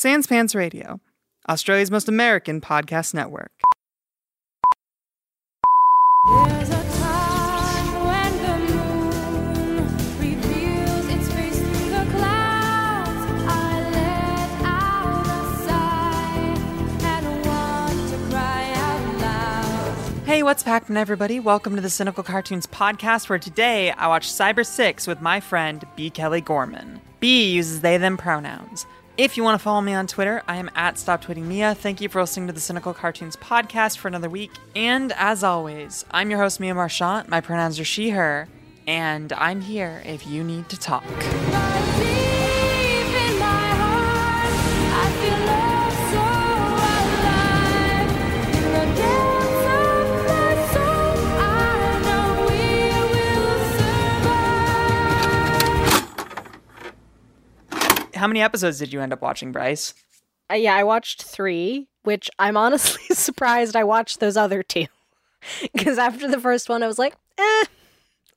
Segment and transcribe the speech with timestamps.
[0.00, 1.00] Sans Pants Radio,
[1.48, 3.50] Australia's most American podcast network.
[6.24, 9.86] There's a time when the moon
[10.20, 13.10] reveals its face through the clouds.
[13.48, 16.54] I let out a sigh
[17.02, 20.26] and want to cry out loud.
[20.26, 21.40] Hey, what's happening, everybody?
[21.40, 25.84] Welcome to the Cynical Cartoons podcast, where today I watched Cyber 6 with my friend
[25.96, 26.08] B.
[26.08, 27.00] Kelly Gorman.
[27.18, 28.86] B uses they them pronouns.
[29.18, 31.74] If you want to follow me on Twitter, I am at Stop Tweeting Mia.
[31.74, 34.52] Thank you for listening to the Cynical Cartoons podcast for another week.
[34.76, 37.28] And as always, I'm your host, Mia Marchant.
[37.28, 38.46] My pronouns are she, her,
[38.86, 41.02] and I'm here if you need to talk.
[58.18, 59.94] How many episodes did you end up watching, Bryce?
[60.50, 64.86] Uh, yeah, I watched three, which I'm honestly surprised I watched those other two.
[65.72, 67.64] Because after the first one, I was like, eh.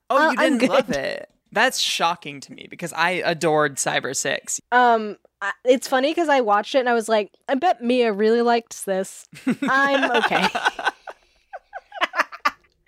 [0.10, 1.30] Oh, Uh, you didn't love it.
[1.52, 4.62] That's shocking to me because I adored Cyber 6.
[4.72, 5.18] Um,
[5.66, 8.86] it's funny because I watched it and I was like, I bet Mia really liked
[8.86, 9.26] this.
[9.64, 10.48] I'm okay.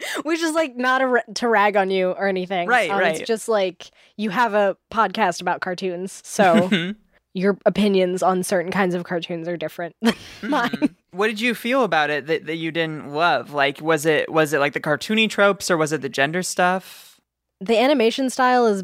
[0.24, 2.68] Which is like not a ra- to rag on you or anything.
[2.68, 3.20] Right, Um, right.
[3.20, 6.94] It's just like you have a podcast about cartoons, so
[7.34, 10.14] your opinions on certain kinds of cartoons are different than
[10.44, 10.96] mine.
[11.12, 13.52] What did you feel about it that, that you didn't love?
[13.54, 17.20] Like was it was it like the cartoony tropes or was it the gender stuff?
[17.62, 18.84] the animation style is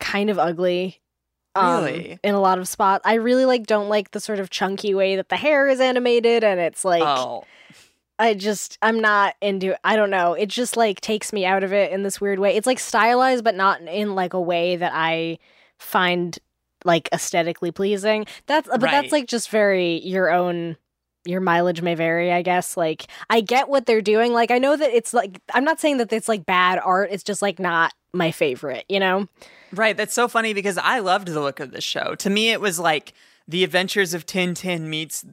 [0.00, 1.00] kind of ugly.
[1.54, 2.18] um, Really?
[2.24, 3.02] in a lot of spots.
[3.04, 6.42] I really like don't like the sort of chunky way that the hair is animated
[6.42, 7.44] and it's like oh.
[8.20, 10.34] I just I'm not into I don't know.
[10.34, 12.54] It just like takes me out of it in this weird way.
[12.56, 15.38] It's like stylized but not in like a way that I
[15.78, 16.38] find
[16.84, 18.26] like aesthetically pleasing.
[18.46, 18.90] That's but Right.
[18.90, 20.76] that's like just very your own
[21.26, 22.76] your mileage may vary, I guess.
[22.76, 24.32] Like I get what they're doing.
[24.32, 27.10] Like I know that it's like I'm not saying that it's like bad art.
[27.12, 29.28] It's just like not my favorite, you know?
[29.72, 32.14] Right, that's so funny because I loved the look of the show.
[32.16, 33.12] To me it was like
[33.46, 35.24] the adventures of Tintin meets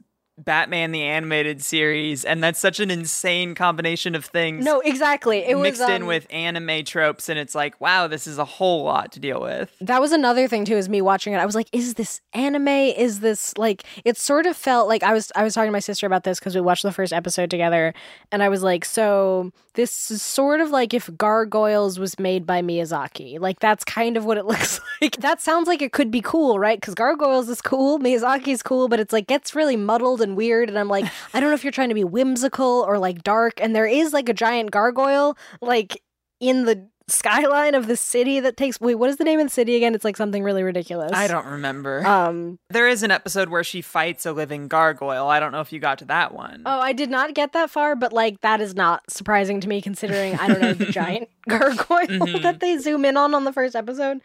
[0.44, 4.64] Batman the animated series and that's such an insane combination of things.
[4.64, 5.38] No, exactly.
[5.38, 8.38] It was mixed was in um, with anime tropes and it's like wow this is
[8.38, 11.38] a whole lot to deal with That was another thing too, is me watching it.
[11.38, 12.68] I was like, is this anime?
[12.68, 15.80] Is this like it sort of felt like I was I was talking to my
[15.80, 17.94] sister about this because we watched the first episode together
[18.32, 22.62] and I was like, so this is sort of like if Gargoyles was made by
[22.62, 23.38] Miyazaki.
[23.38, 25.16] Like that's kind of what it looks like.
[25.18, 26.80] That sounds like it could be cool, right?
[26.80, 30.68] Because Gargoyles is cool, Miyazaki's cool, but it's like gets really muddled and weird.
[30.68, 33.54] And I'm like, I don't know if you're trying to be whimsical or like dark.
[33.60, 36.02] And there is like a giant gargoyle like
[36.40, 39.50] in the skyline of the city that takes wait what is the name of the
[39.50, 43.48] city again it's like something really ridiculous i don't remember um there is an episode
[43.48, 46.62] where she fights a living gargoyle i don't know if you got to that one.
[46.66, 49.80] oh i did not get that far but like that is not surprising to me
[49.80, 52.42] considering i don't know the giant gargoyle Mhm.
[52.42, 54.20] that they zoom in on on the first episode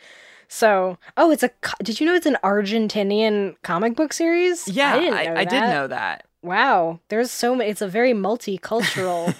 [0.53, 1.49] so oh it's a
[1.81, 5.61] did you know it's an argentinian comic book series yeah i didn't know I, did
[5.61, 9.33] know that wow there's so many it's a very multicultural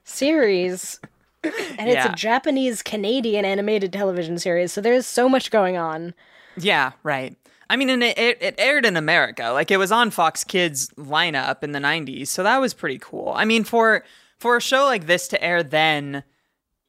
[0.04, 1.00] series
[1.42, 2.12] and it's Yeah.
[2.12, 6.14] a japanese canadian animated television series so there's so much going on
[6.56, 7.36] Yeah, right.
[7.70, 9.50] I mean, and it, it, it aired in America.
[9.52, 13.32] Like it was on Fox Kids lineup in the '90s, so that was pretty cool.
[13.36, 14.04] I mean, for
[14.38, 16.24] for a show like this to air then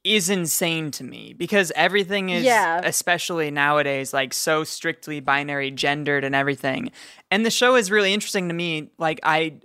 [0.04, 2.82] is insane to me because everything is, Yeah.
[2.84, 6.92] especially nowadays, like so strictly binary gendered and everything.
[7.30, 8.90] And the show is really interesting to me.
[8.98, 9.56] Like I,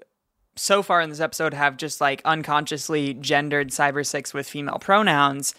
[0.54, 5.54] so far in this episode, have just like unconsciously gendered Cyber Six with female pronouns.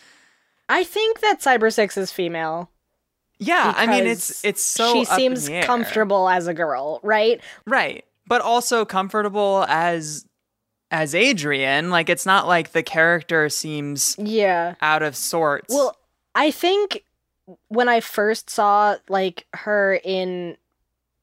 [0.70, 2.70] I think that Cyber Six is female.
[3.40, 7.40] Yeah, I mean it's it's so she seems comfortable as a girl, right?
[7.66, 8.04] Right.
[8.28, 10.26] But also comfortable as
[10.92, 11.90] as Adrian.
[11.90, 14.76] Like it's not like the character seems Yeah.
[14.82, 15.74] out of sorts.
[15.74, 15.98] Well,
[16.36, 17.04] I think
[17.70, 20.58] when I first saw like her in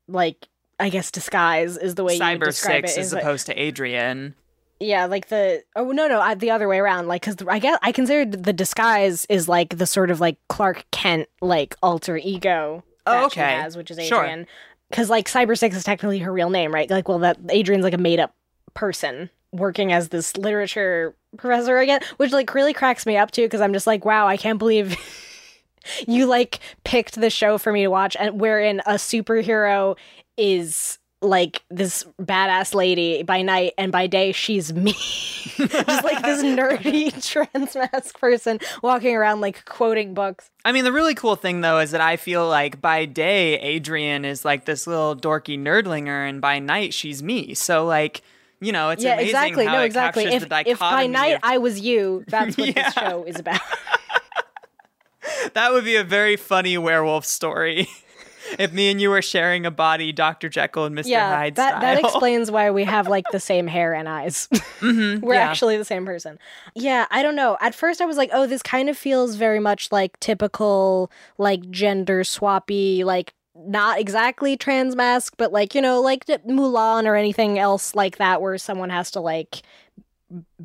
[0.09, 0.49] like
[0.81, 3.01] I guess disguise is the way you Cyber describe Six it.
[3.01, 4.35] as is like- opposed to Adrian.
[4.81, 7.07] yeah, like the oh no no I, the other way around.
[7.09, 10.85] Like because I guess I considered the disguise is like the sort of like Clark
[10.91, 12.83] Kent like alter ego.
[13.07, 13.53] Oh, that she okay.
[13.53, 14.23] has, which is Sure.
[14.25, 14.47] Adrian.
[14.91, 16.91] Because like Cyber Six is technically her real name, right?
[16.91, 18.35] Like well that Adrian's like a made up
[18.75, 23.61] person working as this literature professor again, which like really cracks me up too because
[23.61, 24.97] I'm just like wow I can't believe.
[26.09, 29.97] you like picked the show for me to watch and wherein a superhero
[30.39, 36.43] is like this badass lady by night and by day she's me just like this
[36.43, 41.61] nerdy trans mask person walking around like quoting books I mean, the really cool thing
[41.61, 46.27] though is that I feel like by day Adrian is like this little dorky nerdlinger,
[46.27, 47.53] and by night she's me.
[47.53, 48.23] So like,
[48.61, 51.41] you know, it's yeah amazing exactly how no it exactly if, if by night of-
[51.43, 52.85] i was you that's what Yeah.
[52.85, 53.61] this show is about
[55.55, 57.89] that would be a very funny werewolf story.
[58.59, 60.49] if me and you were sharing a body, Dr.
[60.51, 61.07] Jekyll and Mr.
[61.07, 61.81] yeah Hyde that, style.
[61.81, 64.59] that explains why we have like the same hair and eyes we're
[64.93, 65.37] Mm-hmm, yeah.
[65.39, 66.39] actually the same person
[66.75, 69.61] yeah i don't know at first i was like oh this kind of feels very
[69.61, 76.01] much like typical like gender swappy like not exactly trans mask but like you know
[76.01, 79.63] like mulan or anything else like that where someone has to like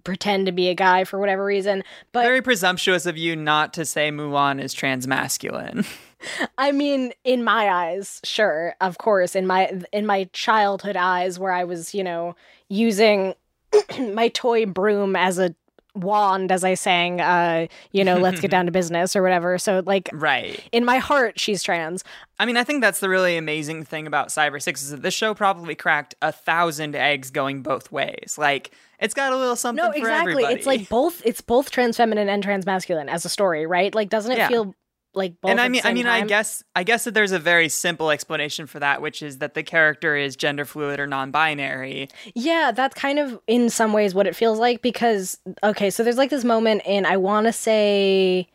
[0.04, 3.86] pretend to be a guy for whatever reason but very presumptuous of you not to
[3.86, 5.86] say Mulan is transmasculine.
[6.58, 11.52] I mean, in my eyes, sure, of course, in my in my childhood eyes, where
[11.52, 12.36] I was, you know,
[12.68, 13.36] using
[14.00, 15.56] my toy broom as a
[15.96, 19.58] wand as I sang, uh, you know, let's get down to business or whatever.
[19.58, 20.62] So, like, right.
[20.72, 22.04] in my heart, she's trans.
[22.40, 25.14] I mean, I think that's the really amazing thing about Cyber Six is that this
[25.14, 28.36] show probably cracked a thousand eggs going both ways.
[28.38, 30.44] Like, it's got a little something No, for exactly.
[30.44, 31.22] It's like both.
[31.26, 33.94] It's both trans feminine and trans masculine as a story, right?
[33.94, 34.48] Like, doesn't it Yeah.
[34.48, 34.76] feel
[35.14, 35.52] like both?
[35.52, 38.68] and I mean, I mean, I guess, I guess that there's a very simple explanation
[38.68, 42.10] for that, which is that the character is gender fluid or non-binary.
[42.36, 46.18] Yeah, that's kind of in some ways what it feels like because okay, so there's
[46.18, 48.48] like this moment in I want to say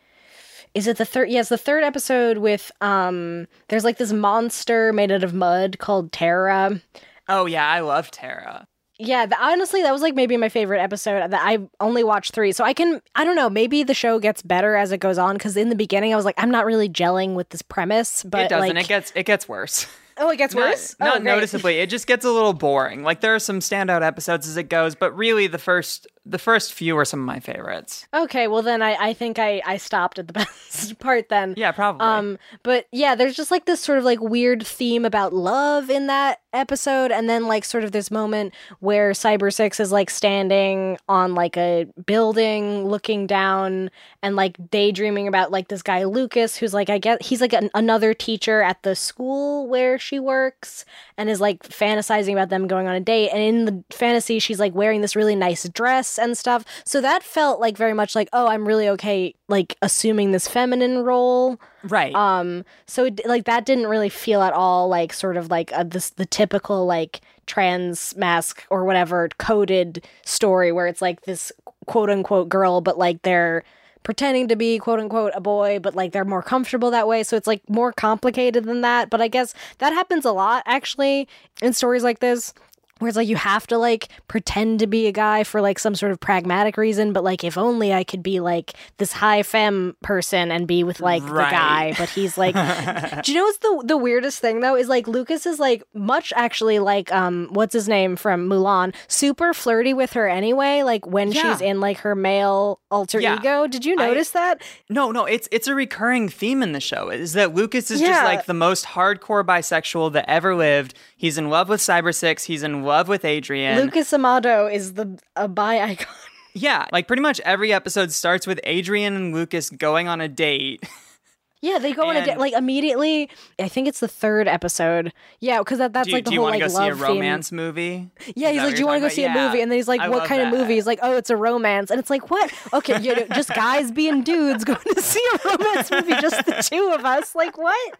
[0.73, 5.11] is it the third yes, the third episode with um there's like this monster made
[5.11, 6.81] out of mud called Terra.
[7.27, 8.67] Oh yeah, I love Tara.
[8.97, 11.31] Yeah, th- honestly, that was like maybe my favorite episode.
[11.31, 13.49] That I only watched three, so I can I don't know.
[13.49, 15.35] Maybe the show gets better as it goes on.
[15.35, 18.23] Because in the beginning, I was like, I'm not really gelling with this premise.
[18.23, 18.75] But it doesn't.
[18.75, 19.85] like, it gets it gets worse.
[20.17, 20.95] oh, it gets Not- worse.
[20.99, 21.23] Not, oh, great.
[21.23, 21.79] noticeably.
[21.79, 23.03] It just gets a little boring.
[23.03, 26.73] Like there are some standout episodes as it goes, but really the first the first
[26.73, 28.07] few are some of my favorites.
[28.13, 31.53] Okay, well then I I think I I stopped at the best part then.
[31.57, 32.07] Yeah, probably.
[32.07, 36.07] Um, but yeah, there's just like this sort of like weird theme about love in
[36.07, 40.97] that episode, and then like sort of this moment where Cyber Six is like standing
[41.07, 43.91] on like a building, looking down,
[44.23, 47.69] and like daydreaming about like this guy Lucas, who's like I guess he's like an,
[47.73, 50.85] another teacher at the school where she works,
[51.17, 54.59] and is like fantasizing about them going on a date, and in the fantasy she's
[54.59, 56.65] like wearing this really nice dress and stuff.
[56.85, 60.99] So that felt like very much like oh, I'm really okay, like assuming this feminine
[61.03, 61.59] role.
[61.83, 62.13] right.
[62.15, 65.83] Um, so it, like that didn't really feel at all like sort of like a,
[65.83, 71.51] this the typical like trans mask or whatever coded story where it's like this
[71.85, 73.63] quote unquote girl, but like they're
[74.03, 77.23] pretending to be quote unquote a boy, but like they're more comfortable that way.
[77.23, 79.09] So it's like more complicated than that.
[79.09, 81.27] But I guess that happens a lot actually
[81.61, 82.53] in stories like this.
[82.99, 85.95] Where it's like you have to like pretend to be a guy for like some
[85.95, 89.97] sort of pragmatic reason, but like if only I could be like this high femme
[90.01, 92.55] person and be with like the guy, but he's like
[93.23, 96.31] do you know what's the the weirdest thing though is like Lucas is like much
[96.37, 101.33] actually like um what's his name from Mulan super flirty with her anyway like when
[101.33, 101.51] Yeah.
[101.51, 103.35] she's in like her male alter Yeah.
[103.39, 106.79] ego did you I- notice that No, no, it's it's a recurring theme in the
[106.79, 107.09] show.
[107.09, 108.07] Is that Lucas is Yeah.
[108.07, 110.93] just like the most hardcore bisexual that ever lived.
[111.15, 112.43] He's in love with Cyber Six.
[112.43, 113.79] He's in love with Adrian.
[113.79, 116.13] Lucas Amato is the a bi icon
[116.53, 120.83] Yeah, like pretty much every episode starts with Adrian and Lucas going on a date.
[121.61, 125.59] yeah they go on a date like immediately I think it's the third episode yeah
[125.59, 127.07] because that, that's do like the do whole to like go see a love theme.
[127.07, 128.09] romance movie?
[128.35, 129.47] Yeah, Is he's like, "Do you want to go talking see a about?
[129.47, 131.29] movie?" And then he's like, I "What love kind of movie?" He's like, "Oh, it's
[131.31, 132.51] a romance." And it's like, "What?
[132.73, 136.61] Okay, you know, just guys being dudes going to see a romance movie, just the
[136.69, 137.33] two of us.
[137.33, 137.99] Like, what?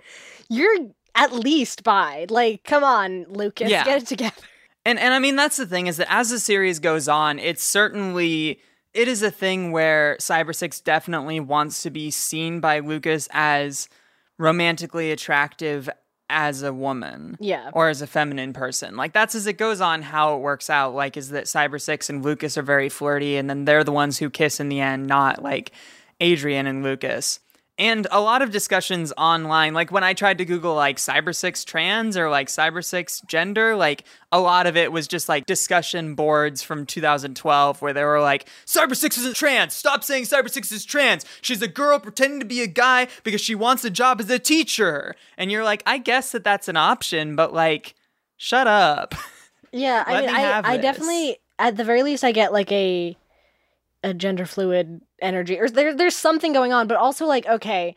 [0.50, 0.76] You're
[1.16, 2.26] at least bi.
[2.30, 3.84] Like, come on, Lucas, Yeah.
[3.84, 4.36] get it together."
[4.86, 7.64] And and I mean that's the thing is that as the series goes on, it's
[7.64, 8.60] certainly
[8.94, 13.90] it is a thing where Cyber Six definitely wants to be seen by Lucas as
[14.38, 15.90] romantically attractive
[16.30, 17.38] as a woman.
[17.40, 17.70] Yeah.
[17.74, 18.96] Or as a feminine person.
[18.96, 20.94] Like that's as it goes on how it works out.
[20.96, 24.18] Like is that Cyber Six and Lucas are very flirty and then they're the ones
[24.20, 25.72] who kiss in the end, not like
[26.20, 27.40] Adrian and Lucas.
[27.78, 31.66] And a lot of discussions online, like when I tried to Google like Cyber Six
[31.66, 36.16] trans or like Cyber Six gender, like a lot of it was just like discussion
[36.16, 39.74] boards from 2012 where they were like, Cyber Six isn't trans.
[39.74, 41.26] Stop saying Cyber Six is trans.
[41.42, 44.40] She's a girl pretending to be a guy because she wants a job as a
[44.40, 45.14] teacher.
[45.38, 47.94] And you're like, I guess that that's an option, but like,
[48.38, 49.16] shut up.
[49.74, 53.18] Yeah, I mean, me I, I definitely, at the very least, I get like a
[54.06, 56.88] a gender fluid energy, or there, there's something going on.
[56.88, 57.96] But also, like, okay,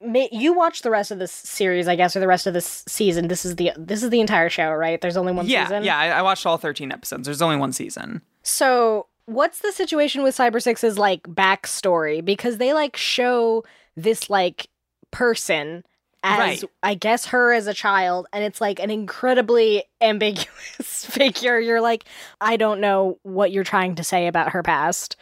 [0.00, 2.84] may, you watch the rest of this series, I guess, or the rest of this
[2.88, 3.28] season.
[3.28, 5.00] This is the this is the entire show, right?
[5.00, 5.84] There's only one yeah, season.
[5.84, 5.96] yeah.
[5.96, 7.24] I, I watched all 13 episodes.
[7.24, 8.20] There's only one season.
[8.42, 12.22] So, what's the situation with Cyber Six's like backstory?
[12.24, 13.64] Because they like show
[13.96, 14.66] this like
[15.12, 15.84] person
[16.22, 16.64] as Right.
[16.82, 21.58] I guess her as a child, and it's like an incredibly ambiguous figure.
[21.58, 22.04] You're like,
[22.40, 25.16] I don't know what you're trying to say about her past.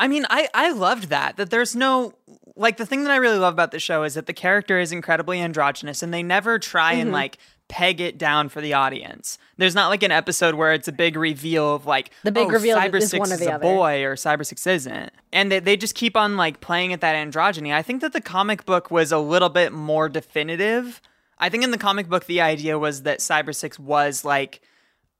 [0.00, 2.14] I mean, I I loved that that there's no
[2.56, 4.92] like the thing that I really love about the show is that the character is
[4.92, 7.14] incredibly androgynous and they never try and Mm-hmm.
[7.14, 7.38] like
[7.74, 9.36] peg it down for the audience.
[9.56, 12.50] There's not like an episode where it's a big reveal of like The big oh,
[12.50, 13.62] reveal Cyber is Six one or is the a other.
[13.62, 17.16] boy or Cyber Six isn't, and they they just keep on like playing at that
[17.16, 17.74] androgyny.
[17.74, 21.02] I think that the comic book was a little bit more definitive.
[21.36, 24.60] I think in the comic book the idea was that Cyber Six was like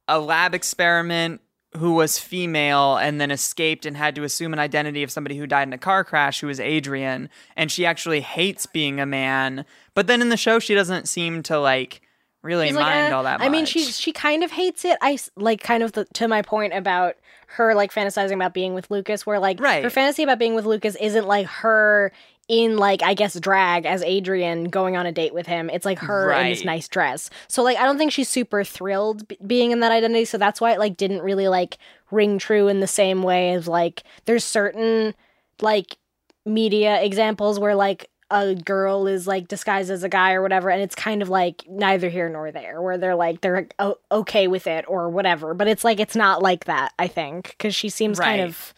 [0.07, 1.41] a lab experiment
[1.77, 5.49] who was female and then escaped and had to assume an identity of somebody who
[5.49, 9.65] died in a car crash who was Adrian and she actually hates being a man
[9.93, 12.01] but then in the show she doesn't seem to like
[12.45, 13.15] really She's mind like, eh.
[13.15, 13.47] all that Much.
[13.47, 14.97] I mean, she she kind of hates it.
[15.01, 17.17] I like kind of the, to my point about
[17.49, 19.83] her like fantasizing about being with Lucas, where like Right.
[19.83, 22.13] her fantasy about being with Lucas isn't like her
[22.47, 25.71] in like I guess drag as Adrian going on a date with him.
[25.71, 27.31] It's like her in this nice dress.
[27.49, 30.27] So like I don't think she's super thrilled b- being in that identity.
[30.27, 31.79] So that's why it like didn't really like
[32.11, 35.15] ring true in the same way as like there's certain
[35.63, 35.97] like
[36.45, 40.83] media examples where like a girl is like disguised as a guy or whatever and
[40.83, 44.67] it's kind of like neither here nor there where they're like they're o- okay with
[44.67, 48.19] it or whatever but it's like it's not like that i think because she seems
[48.19, 48.75] kind of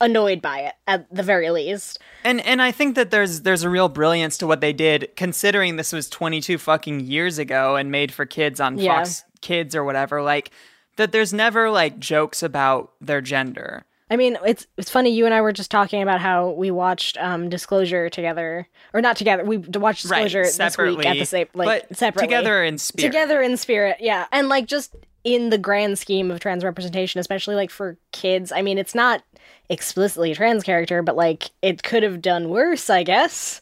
[0.00, 2.00] annoyed by it at the very least.
[2.24, 5.76] And and I think that there's there's a real brilliance to what they did considering
[5.76, 8.96] this was 22 fucking years ago and made for kids on Yeah.
[8.98, 10.50] Fox Kids or whatever like
[10.96, 15.32] that there's never like jokes about their gender i mean it's it's funny you and
[15.34, 19.56] i were just talking about how we watched um disclosure together or not together we
[19.56, 22.28] watched Right, disclosure this week at the same like but separately.
[22.28, 23.08] together in spirit.
[23.10, 24.26] together in spirit yeah.
[24.30, 28.60] And like just in the grand scheme of trans representation especially like for kids i
[28.60, 29.22] mean it's not
[29.70, 33.60] explicitly a trans character but like it could have done worse i guess.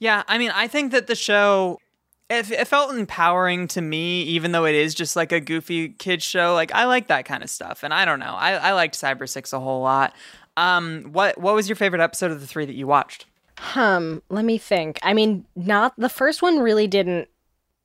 [0.00, 1.78] Yeah, I mean, I think that the show
[2.38, 6.24] it, it felt empowering to me, even though it is just like a goofy kids
[6.24, 6.54] show.
[6.54, 9.28] Like I like that kind of stuff, and I don't know, I, I liked Cyber
[9.28, 10.14] Six a whole lot.
[10.56, 13.26] Um, what what was your favorite episode of the three that you watched?
[13.76, 17.28] um let me think i mean not the first one really didn't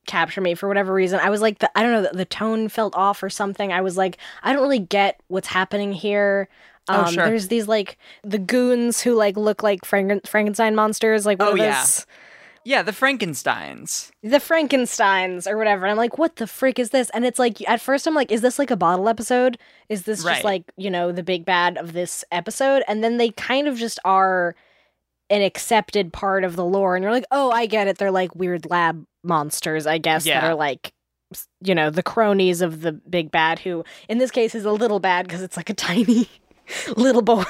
[0.07, 2.67] capture me for whatever reason i was like the, i don't know the, the tone
[2.69, 6.49] felt off or something i was like i don't really get what's happening here
[6.87, 7.25] Oh, um, sure.
[7.27, 11.53] there's these like the goons who like look like Franken- frankenstein monsters like what Oh,
[11.53, 11.65] are those?
[12.07, 12.13] Yeah,
[12.65, 14.11] the Frankenstein's.
[14.23, 15.85] the Frankensteins or whatever.
[15.85, 17.09] And I'm like, what the frick is this?
[17.11, 19.57] And it's like, at first, I'm like, is this like a bottle episode?
[19.89, 20.33] Is this Right.
[20.33, 22.83] just like, you know, the big bad of this episode?
[22.87, 24.55] And then they kind of just are
[25.29, 26.95] an accepted part of the lore.
[26.95, 27.97] And you're like, oh, I get it.
[27.97, 30.41] They're like weird lab monsters, I guess, yeah.
[30.41, 30.91] that are like,
[31.61, 34.99] you know, the cronies of the big bad, who in this case is a little
[34.99, 36.27] bad because it's like a tiny
[36.97, 37.43] little boy.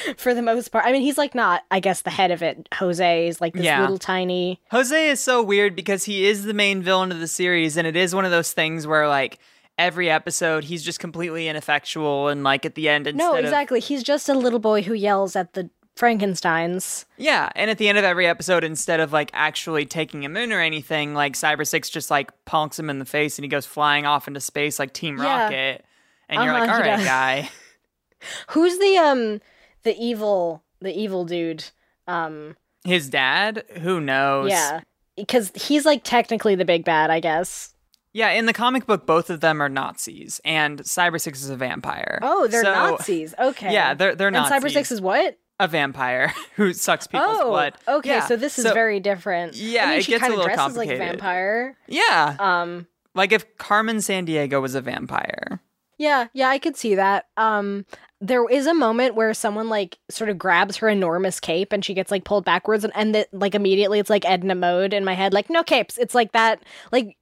[0.16, 2.68] For the most part, I mean, he's like not, I guess, the head of it.
[2.74, 3.80] Jose is like this Yeah.
[3.80, 4.60] little tiny.
[4.70, 7.96] Jose is so weird because he is the main villain of the series, and it
[7.96, 9.38] is one of those things where like
[9.78, 13.80] every episode he's just completely ineffectual, and like at the end, instead No, of- exactly.
[13.80, 17.04] He's just a little boy who yells at the Frankensteins.
[17.18, 20.52] Yeah, and at the end of every episode, instead of like actually taking him in
[20.52, 23.66] or anything, like Cyber Six just like punks him in the face and he goes
[23.66, 25.44] flying off into space like Team Yeah.
[25.44, 25.84] Rocket.
[26.28, 27.04] And you're Uh-huh, like, all he right, does.
[27.06, 27.50] guy.
[28.50, 29.40] Who's the um
[29.84, 31.64] the evil the evil dude?
[32.06, 33.64] Um His dad?
[33.80, 34.50] Who knows?
[34.50, 34.80] yeah.
[35.16, 37.74] Because he's like technically the big bad, I guess.
[38.14, 41.56] Yeah, in the comic book, both of them are Nazis, and Cyber Six is a
[41.56, 42.18] vampire.
[42.22, 43.34] Oh, they're So- Nazis.
[43.38, 43.72] Okay.
[43.72, 44.62] Yeah, they're they're and Nazis.
[44.64, 45.38] Cyber Six is what?
[45.60, 47.74] a vampire who sucks people's oh, blood.
[47.86, 48.08] okay.
[48.08, 49.54] Yeah, So this is very different.
[49.54, 50.98] Yeah, I mean, it she gets a of little dresses like a complicated.
[51.20, 51.76] vampire.
[51.86, 52.86] Yeah, Um.
[53.14, 55.60] like if Carmen Sandiego was a vampire.
[55.98, 57.26] Yeah, yeah, I could see that.
[57.36, 57.84] Um
[58.22, 61.92] there is a moment where someone like sort of grabs her enormous cape and she
[61.92, 65.14] gets like pulled backwards and, and that like immediately it's like Edna mode in my
[65.14, 65.98] head like no capes.
[65.98, 66.62] It's like that
[66.92, 67.16] like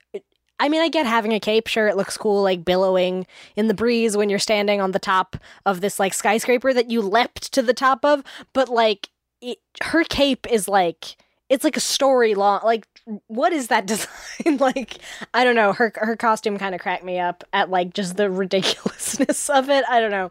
[0.61, 3.27] I mean I get having a cape sure it looks cool like billowing
[3.57, 7.01] in the breeze when you're standing on the top of this like skyscraper that you
[7.01, 9.09] leapt to the top of but like
[9.41, 11.17] it, her cape is like
[11.49, 12.87] it's like a story long like
[13.27, 14.59] what is that design?
[14.59, 14.99] Like
[15.33, 18.31] i don't know her her costume kind of cracked me up at like just the
[18.31, 20.31] ridiculousness of it i don't know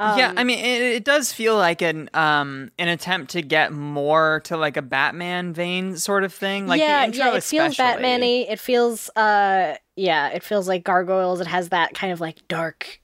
[0.00, 3.72] yeah, Um, I mean, it, it does feel like an um an attempt to get
[3.72, 6.66] more to like a Batman vein sort of thing.
[6.66, 7.84] Like yeah the intro yeah it feels especially.
[8.02, 12.46] batman-y it feels uh yeah it feels like gargoyles it has that kind of like
[12.48, 13.00] dark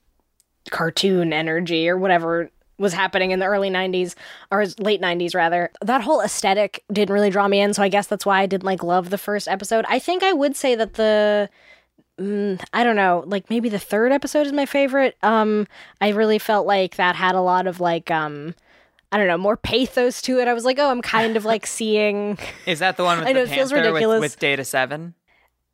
[0.69, 4.15] cartoon energy or whatever was happening in the early 90s
[4.51, 8.07] or late 90s rather that whole aesthetic didn't really draw me in so i guess
[8.07, 10.95] that's why i didn't like love the first episode i think i would say that
[10.95, 11.49] the
[12.19, 15.67] mm, i don't know like maybe the third episode is my favorite um
[15.99, 18.53] i really felt like that had a lot of like um
[19.13, 20.47] I don't know, more pathos to it.
[20.47, 22.37] I was like, oh, I'm kind of like seeing.
[22.65, 24.21] Is that the one with I know, the it feels panther with, ridiculous.
[24.21, 25.15] with Data Seven?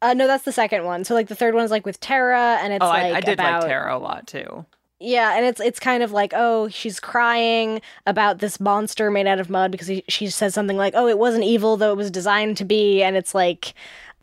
[0.01, 1.03] Uh, no, that's the second one.
[1.03, 3.21] So like the third one is like with Tara, and it's oh, like I, I
[3.21, 4.65] did about like Tara a lot too.
[4.99, 9.39] yeah, and it's it's kind of like oh she's crying about this monster made out
[9.39, 12.11] of mud because he, she says something like oh it wasn't evil though it was
[12.11, 13.73] designed to be, and it's like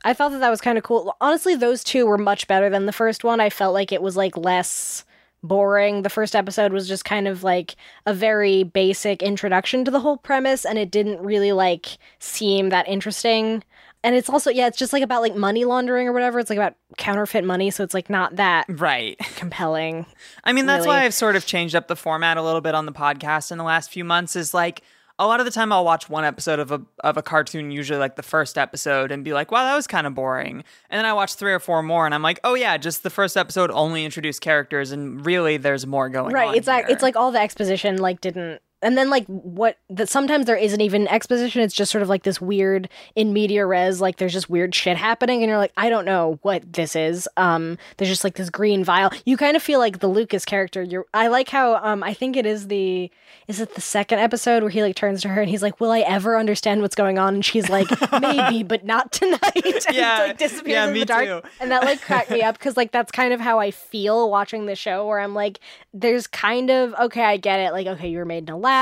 [0.05, 1.17] I thought that that was kind of cool.
[1.21, 3.41] Honestly, those two were much better than the first one.
[3.41, 5.05] I felt like it was like less
[5.43, 6.03] boring.
[6.03, 10.17] The first episode was just kind of like a very basic introduction to the whole
[10.19, 13.65] premise, and it didn't really like seem that interesting.
[14.03, 16.39] And it's also yeah, it's just like about like money laundering or whatever.
[16.39, 19.19] It's like about counterfeit money, so it's like not that Right.
[19.37, 20.05] compelling.
[20.45, 22.85] I mean, that's why I've sort of changed up the format a little bit on
[22.85, 24.37] the podcast in the last few months.
[24.37, 24.83] Is like
[25.19, 27.99] a lot of the time I'll watch one episode of a of a cartoon, usually
[27.99, 31.05] like the first episode, and be like, "Wow, that was kind of boring." And then
[31.05, 33.71] I watch three or four more, and I'm like, "Oh yeah, just the first episode
[33.71, 37.31] only introduced characters, and really there's more going on." right it's like it's like all
[37.31, 41.63] the exposition like didn't and then like what that sometimes there isn't even exposition.
[41.63, 44.97] It's just sort of like this weird in media res like there's just weird shit
[44.97, 47.29] happening and you're like i don't know what this is.
[47.37, 49.11] Um there's just like this green vial.
[49.25, 50.83] You kind of feel like the lucas character.
[50.83, 53.11] You're i like how um i think it is the
[53.49, 55.91] is it the second episode where he like turns to her and he's like will
[55.91, 57.35] i ever understand what's going on?
[57.35, 57.89] And she's like
[58.21, 59.41] maybe but not tonight.
[59.89, 61.25] And Yeah, like disappears yeah, in me the dark.
[61.27, 61.49] too.
[61.61, 64.67] and that like cracked me up because like that's kind of how I feel watching
[64.67, 65.59] the show where I'm like
[65.95, 67.73] there's kind of okay I get it.
[67.73, 68.74] Like okay you were made in a lab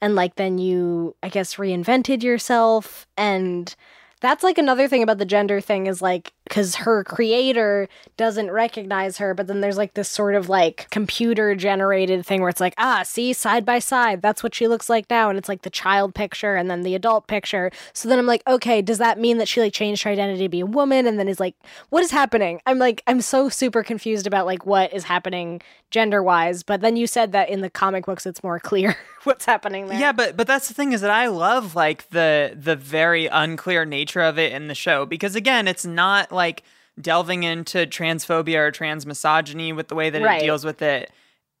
[0.00, 3.06] and like then you I guess reinvented yourself.
[3.16, 3.74] And
[4.20, 9.18] that's like another thing about the gender thing is like because her creator doesn't recognize
[9.18, 12.74] her but then there's like this sort of like computer generated thing where it's like
[12.78, 15.70] ah see side by side that's what she looks like now and it's like the
[15.70, 17.70] child picture and then the adult picture.
[17.92, 20.48] So then i'm like okay does that mean that she like changed her identity to
[20.48, 21.54] be a woman and then is like
[21.90, 22.60] what is happening?
[22.66, 26.96] I'm like i'm so super confused about like what is happening gender wise but then
[26.96, 29.98] you said that in the comic books it's more clear what's happening there.
[29.98, 33.84] Yeah, but but that's the thing is that I love like the the very unclear
[33.84, 36.62] nature of it in the show because again, it's not like
[37.00, 40.40] delving into transphobia or transmisogyny with the way that Right.
[40.40, 41.10] it deals with it.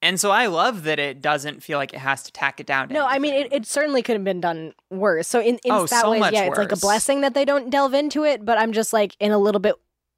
[0.02, 2.88] And so I love that it doesn't feel like it has to tack it down.
[2.90, 5.26] No, I mean it, it certainly could have been done worse.
[5.26, 7.70] So in, in Oh, that so way, yeah, it's like a blessing that they don't
[7.70, 8.44] delve into it.
[8.44, 9.74] But I'm just like in a little bit.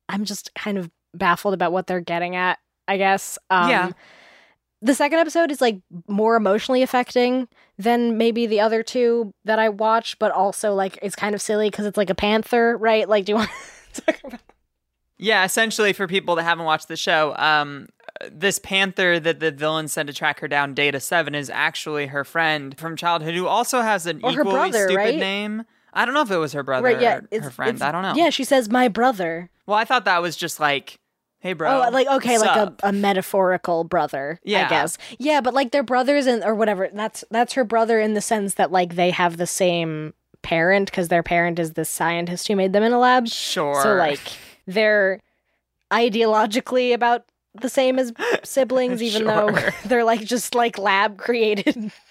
[0.08, 2.58] I'm just kind of baffled about what they're getting at.
[2.88, 3.38] I guess.
[3.50, 3.90] Um, Yeah.
[4.80, 9.68] The second episode is like more emotionally affecting than maybe the other two that I
[9.70, 13.08] watched, but also like it's kind of silly because it's like a panther, right?
[13.08, 13.56] Like, do you want to
[14.06, 14.40] talk about?
[15.18, 17.88] Yeah, essentially for people that haven't watched the show, um,
[18.30, 22.24] this panther that the villain sent to track her down, Data Seven, is actually her
[22.24, 25.18] friend from childhood who also has an Or equally brother, stupid right?
[25.18, 25.64] name.
[25.92, 27.00] I don't know if it was her brother right?
[27.00, 27.82] Yeah, or her friend.
[27.82, 28.14] I don't know.
[28.14, 29.50] Yeah, she says my brother.
[29.66, 31.00] Well, I thought that was just like,
[31.40, 31.86] hey, bro.
[31.86, 34.38] Oh, like okay, like a, a metaphorical brother.
[34.44, 34.98] Yeah, I guess.
[35.18, 36.88] Yeah, but like they're brothers and or whatever.
[36.92, 40.14] That's that's her brother in the sense that like they have the same
[40.48, 43.28] parent because their parent is the scientist who made them in a lab.
[43.28, 43.82] Sure.
[43.82, 44.20] So like
[44.66, 45.20] they're
[45.92, 47.24] ideologically about
[47.60, 49.50] the same as siblings, even though
[49.84, 51.92] they're like just like lab created.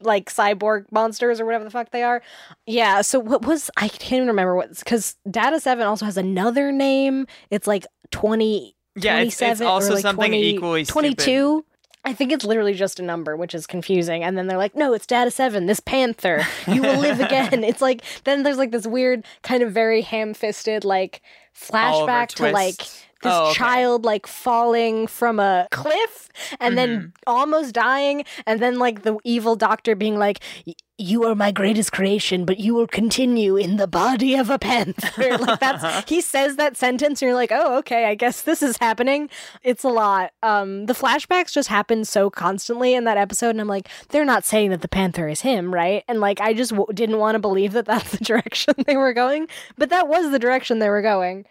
[0.00, 2.22] Like cyborg monsters or whatever the fuck they are.
[2.66, 3.02] Yeah.
[3.02, 7.26] So what was I can't even remember what because Data Seven also has another name.
[7.50, 11.64] It's like twenty yeah, it's, it's also like, something 20 equally stupid.
[12.04, 14.22] 22 i think it's literally just a number which is confusing.
[14.24, 16.44] And then they're like no it's data 7 this panther.
[16.66, 17.64] You will live again.
[17.64, 21.22] It's like then there's like this weird kind of very ham-fisted like
[21.54, 22.82] flashback to like.
[23.22, 23.54] This Oh, okay.
[23.58, 26.28] child like falling from a cliff
[26.60, 26.76] and Mm-hmm.
[26.76, 30.40] then almost dying and then like the evil doctor being like
[31.00, 35.36] you are my greatest creation but you will continue in the body of a panther.
[35.38, 38.76] Like that's he says that sentence and you're like oh okay i guess this is
[38.78, 39.28] happening.
[39.62, 40.32] It's a lot.
[40.42, 44.44] Um the flashbacks just happen so constantly in that episode and i'm like they're not
[44.44, 46.04] saying that the panther is him right?
[46.08, 49.12] And like i just w- didn't want to believe that that's the direction they were
[49.12, 51.46] going but that was the direction they were going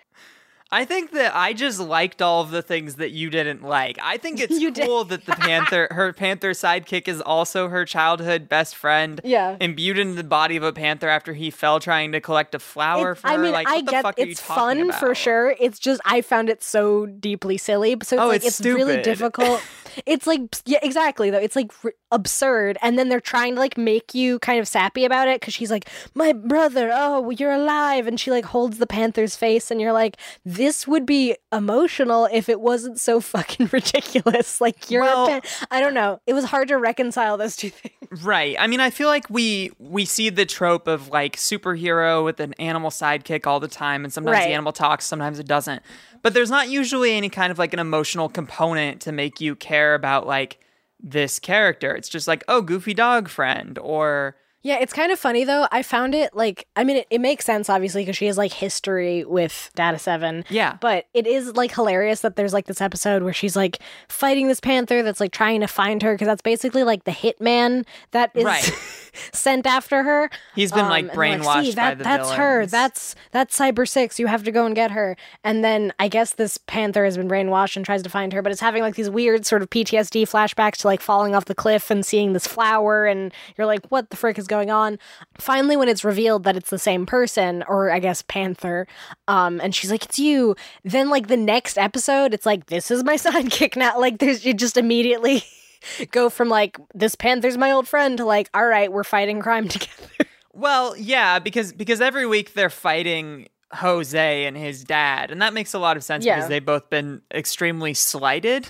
[0.72, 3.98] I think that I just liked all of the things that you didn't like.
[4.02, 4.86] I think it's You did.
[4.86, 9.22] cool that the panther, her panther sidekick, is also her childhood best friend.
[9.24, 9.56] Yeah.
[9.62, 13.12] imbued into the body of a panther after he fell trying to collect a flower
[13.12, 13.40] It- for I her.
[13.44, 15.56] mean, like, I get it's fun for sure.
[15.60, 17.96] It's just I found it so deeply silly.
[18.04, 19.62] So it's Oh, like it's it's, really difficult.
[20.06, 21.40] it's like yeah, exactly though.
[21.40, 25.06] It's like r- absurd, and then they're trying to like make you kind of sappy
[25.06, 28.88] about it because she's like, "My brother, oh, you're alive," and she like holds the
[28.88, 30.18] panther's face, and you're like,
[30.58, 35.42] "This would be emotional if it wasn't so fucking ridiculous." Like you're, Well- a pan-
[35.72, 36.20] I don't know.
[36.28, 37.94] It was hard to reconcile those two things.
[38.24, 38.56] Right.
[38.60, 42.54] I mean, I feel like we we see the trope of like superhero with an
[42.60, 44.48] animal sidekick all the time, and sometimes Right.
[44.48, 45.82] the animal talks, sometimes it doesn't.
[46.24, 49.94] But there's not usually any kind of like an emotional component to make you care
[49.94, 50.60] about like
[51.00, 51.96] this character.
[51.96, 54.36] It's just like, oh, goofy dog friend, or
[54.68, 55.66] Yeah, it's kind of funny though.
[55.72, 58.52] I found it like I mean it, it makes sense obviously because she has like
[58.52, 60.44] history with Data 7.
[60.50, 60.76] Yeah.
[60.82, 64.60] But it is like hilarious that there's like this episode where she's like fighting this
[64.60, 68.44] panther that's like trying to find her because that's basically like the hitman that is
[68.44, 68.70] Right.
[69.34, 70.30] sent after her.
[70.56, 72.66] He's been, like, and they're brainwashed See, by that, the That's her.
[72.66, 74.20] That's that's Cyber 6.
[74.20, 75.16] You have to go and get her.
[75.44, 78.52] And then I guess this panther has been brainwashed and tries to find her, but
[78.52, 81.90] it's having like these weird sort of PTSD flashbacks to like falling off the cliff
[81.90, 85.00] and seeing this flower and you're like what the frick is going on?
[85.38, 88.88] Finally when it's revealed that it's the same person or I guess panther
[89.28, 90.56] um and she's like it's you.
[90.84, 94.00] Then like the next episode it's like this is my sidekick now.
[94.00, 95.44] Like there's you just immediately
[96.12, 99.68] go from like this panther's my old friend to like all right, we're fighting crime
[99.70, 99.92] together.
[100.54, 105.74] Well, yeah, because because every week they're fighting Jose and his dad, and that makes
[105.74, 106.36] a lot of sense Yeah.
[106.36, 108.68] because they've both been extremely slighted.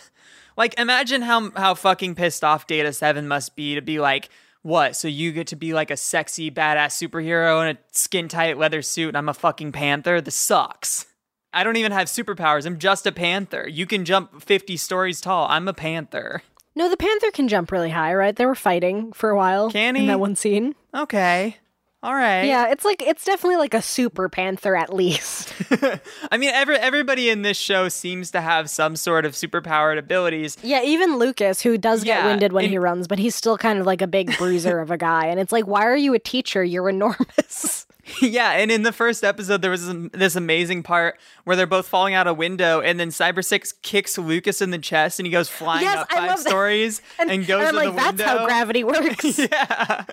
[0.57, 4.29] Like, imagine how how fucking pissed off Data Seven must be to be like,
[4.63, 4.95] what?
[4.95, 8.81] So you get to be like a sexy badass superhero in a skin tight leather
[8.81, 10.19] suit, and I'm a fucking panther.
[10.19, 11.05] This sucks.
[11.53, 12.65] I don't even have superpowers.
[12.65, 13.67] I'm just a panther.
[13.67, 15.47] You can jump 50 stories tall.
[15.49, 16.41] I'm a panther.
[16.77, 18.35] No, the panther can jump really high, right?
[18.35, 19.71] They were fighting for a while.
[19.71, 20.75] Can In that one scene.
[20.95, 21.57] Okay.
[22.03, 22.43] All right.
[22.43, 25.51] Yeah, it's like it's definitely like a super panther at least.
[26.31, 30.55] I mean, every everybody in this show seems to have some sort of superpowered abilities.
[30.61, 33.57] yeah, even Lucas, who does get Yeah, winded when and- he runs, but he's still
[33.57, 35.25] kind of like a big bruiser of a guy.
[35.25, 36.63] And it's like, why are you a teacher?
[36.63, 37.86] You're enormous.
[38.21, 42.13] yeah, and in the first episode, there was this, amazing part where they're both falling
[42.13, 45.49] out a window, and then Cyber Six kicks Lucas in the chest, and he goes
[45.49, 48.23] flying Yes, up I five stories and, goes I'm to like, that's window.
[48.25, 49.39] how gravity works.
[49.39, 50.03] yeah,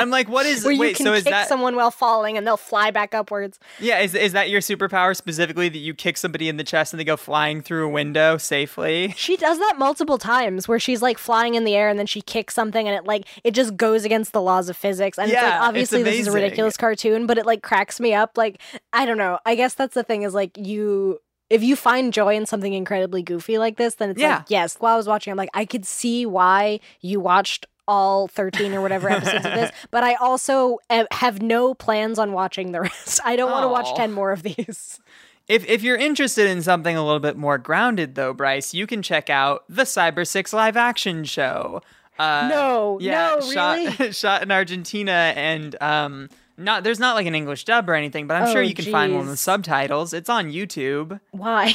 [0.00, 0.64] I'm like, what is?
[0.64, 1.48] Where you wait, can so is kick that?
[1.48, 3.58] someone while falling and they'll fly back upwards.
[3.80, 7.00] yeah, is is that your superpower specifically that you kick somebody in the chest and
[7.00, 9.14] they go flying through a window safely?
[9.16, 12.20] She does that multiple times where she's like flying in the air and then she
[12.20, 15.18] kicks something and it like it just goes against the laws of physics.
[15.18, 18.00] And it's Yeah, like it's obviously this is a ridiculous cartoon, but it like cracks
[18.00, 18.36] me up.
[18.36, 18.60] Like
[18.92, 19.38] I don't know.
[19.46, 23.22] I guess that's the thing is like you if you find joy in something incredibly
[23.22, 24.36] goofy like this, then it's Yeah.
[24.38, 24.76] like yes.
[24.78, 28.80] While I was watching, I'm like I could see why you watched all 13 or
[28.80, 30.78] whatever episodes of this, but I also
[31.10, 33.18] have no plans on watching the rest.
[33.24, 35.00] I don't want to watch 10 more of these.
[35.48, 39.00] If if you're interested in something a little bit more grounded, though, Bryce, you can
[39.02, 41.80] check out the Cyber Six live action show.
[42.18, 44.12] Uh, No, yeah, no, shot really?
[44.12, 48.34] shot in Argentina, and um, not there's not like an English dub or anything, but
[48.36, 49.40] I'm Oh, sure you can find one with geez.
[49.40, 50.12] subtitles.
[50.12, 51.18] It's on YouTube.
[51.30, 51.72] Why?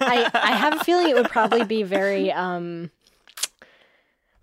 [0.00, 2.90] I I have a feeling it would probably be very um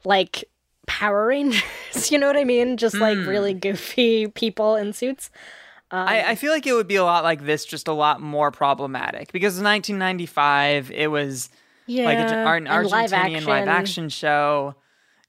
[0.03, 0.43] like
[0.87, 1.63] Power Rangers.
[2.11, 2.77] You know what I mean?
[2.77, 3.27] Just like Hmm.
[3.29, 5.29] really goofy people in suits.
[5.91, 8.49] I, I feel like it would be a lot like this, just a lot more
[8.49, 11.49] problematic because in 1995 it was
[11.85, 14.75] Yeah, like a, an and live Argentinian live action show.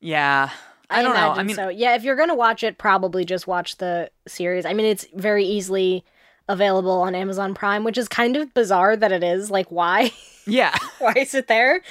[0.00, 0.48] Yeah,
[0.88, 1.30] I, don't know.
[1.30, 1.68] I mean, so.
[1.68, 4.64] Yeah, if you're gonna watch it, probably just watch the series.
[4.64, 6.02] I mean, it's very easily
[6.48, 9.50] available on Amazon Prime, which is kind of bizarre that it is.
[9.50, 10.12] Like, why?
[10.46, 10.74] yeah.
[10.98, 11.82] why is it there?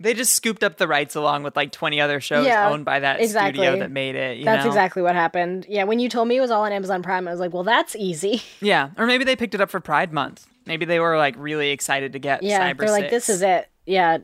[0.00, 3.00] They just scooped up the rights along with like 20 other shows Yeah, owned by
[3.00, 3.58] that exactly.
[3.58, 4.38] studio that made it.
[4.38, 4.70] You That's know?
[4.70, 5.66] exactly what happened.
[5.68, 7.64] Yeah, when you told me it was all on Amazon Prime, I was like, well,
[7.64, 8.42] that's easy.
[8.62, 10.46] Yeah, or maybe they picked it up for Pride Month.
[10.66, 13.68] Maybe they were like really excited to get Yeah, Cyber they're like, this is it.
[13.86, 14.18] Yeah,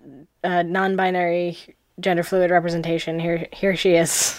[0.44, 1.58] uh, non-binary,
[2.00, 3.18] gender fluid representation.
[3.18, 4.38] Here, here she is.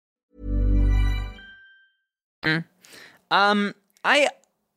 [2.43, 3.73] Um,
[4.03, 4.27] I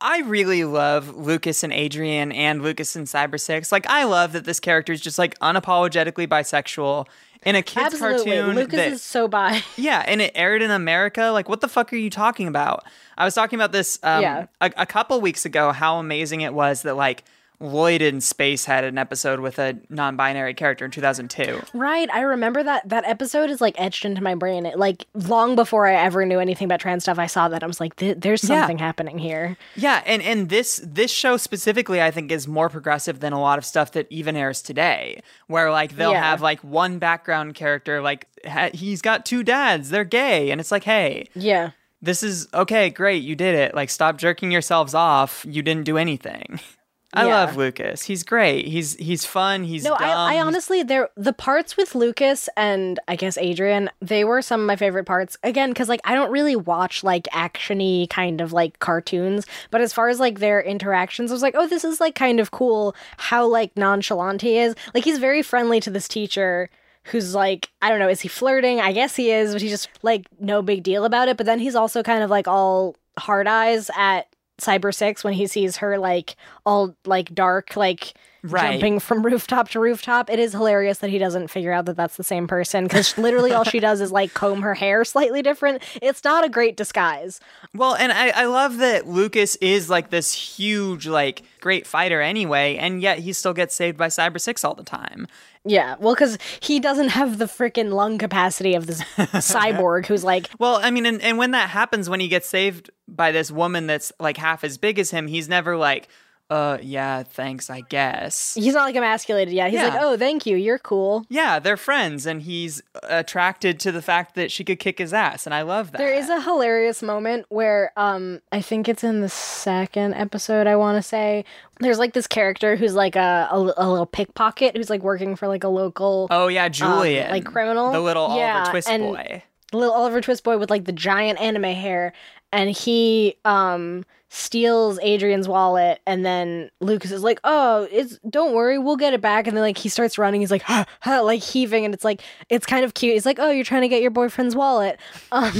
[0.01, 3.73] I really love Lucas and Adrian and Lucas and Cyber Six.
[3.73, 7.07] Like, I love that this character is just like unapologetically bisexual
[7.45, 8.33] in a kids Absolutely.
[8.37, 8.55] cartoon.
[8.55, 9.63] Lucas that- is so bi.
[9.77, 11.31] yeah, and it aired in America.
[11.31, 12.85] Like, what the fuck are you talking about?
[13.17, 14.47] I was talking about this um, Yeah.
[14.61, 15.73] a, a couple weeks ago.
[15.73, 17.25] How amazing it was that like
[17.61, 21.61] Lloyd in Space had an episode with a non-binary character in 2002.
[21.73, 22.09] Right.
[22.13, 24.67] I remember that that episode is like etched into my brain.
[24.67, 27.67] It, like long before I ever knew anything about trans stuff, I saw that I
[27.67, 28.61] was like, "Th- "There's Yeah.
[28.61, 33.21] something happening here." Yeah, and and this this show specifically, I think, is more progressive
[33.21, 36.23] than a lot of stuff that even airs today, where like they'll Yeah.
[36.23, 40.71] have like one background character, like ha- he's got two dads, they're gay, and it's
[40.73, 41.71] like, hey, Yeah.
[42.03, 43.75] this is okay, great, you did it.
[43.75, 45.47] Like, stop jerking yourselves off.
[45.49, 46.61] You didn't do anything.
[47.15, 47.45] I Yeah.
[47.45, 48.03] love Lucas.
[48.03, 48.67] He's great.
[48.67, 49.65] He's he's fun.
[49.65, 50.03] He's No, dumb.
[50.03, 54.61] I, I honestly there the parts with Lucas and I guess Adrian, they were some
[54.63, 55.37] of my favorite parts.
[55.45, 59.93] Again, because like I don't really watch like actiony kind of like cartoons, but as
[59.93, 62.97] far as like their interactions, I was like, oh, this is like kind of cool
[63.17, 64.75] how like nonchalant he is.
[64.93, 66.69] Like he's very friendly to this teacher
[67.05, 68.81] who's like, I don't know, is he flirting?
[68.81, 71.37] I guess he is, but he's just like no big deal about it.
[71.37, 74.27] But then he's also kind of like all hard eyes at
[74.61, 78.15] Cyber Six when he sees her like all like dark, like
[78.47, 78.73] Right.
[78.73, 80.29] jumping from rooftop to rooftop.
[80.29, 83.53] It is hilarious that he doesn't figure out that that's the same person because literally
[83.55, 85.83] all she does is like comb her hair slightly different.
[86.03, 87.41] It's not a great disguise.
[87.75, 92.77] Well, and I, I love that Lucas is like this huge, like great fighter anyway,
[92.77, 95.27] and yet he still gets saved by Cyber Six all the time.
[95.65, 100.51] Yeah, well, because he doesn't have the freaking lung capacity of this cyborg who's like,
[100.59, 103.87] Well, I mean, and, and when that happens, when he gets saved by this woman
[103.87, 106.09] that's like half as big as him, he's never like,
[106.51, 108.55] uh, yeah, thanks, I guess.
[108.55, 109.71] he's not like emasculated yet.
[109.71, 111.25] He's like, oh, thank you, you're cool.
[111.29, 115.47] Yeah, they're friends, and he's attracted to the fact that she could kick his ass,
[115.47, 115.99] and I love that.
[115.99, 120.77] There is a hilarious moment where um I think it's in the second episode I
[120.77, 121.45] want to say
[121.81, 125.49] there's like this character who's like a, a a little pickpocket who's like working for
[125.49, 127.93] like a local Oh yeah, Julian, Um, like criminal?
[127.93, 129.43] the little Yeah, Oliver Twist boy.
[129.73, 132.13] little Oliver Twist boy with like the giant anime hair,
[132.55, 138.79] and he um steals Adrian's wallet, and then Lucas is like, "Oh, it's don't worry,
[138.79, 141.43] we'll get it back." And then like he starts running, he's like, ha, ha, like
[141.43, 143.13] heaving, and it's like it's kind of cute.
[143.15, 144.99] He's like, "Oh, you're trying to get your boyfriend's wallet,"
[145.33, 145.53] um,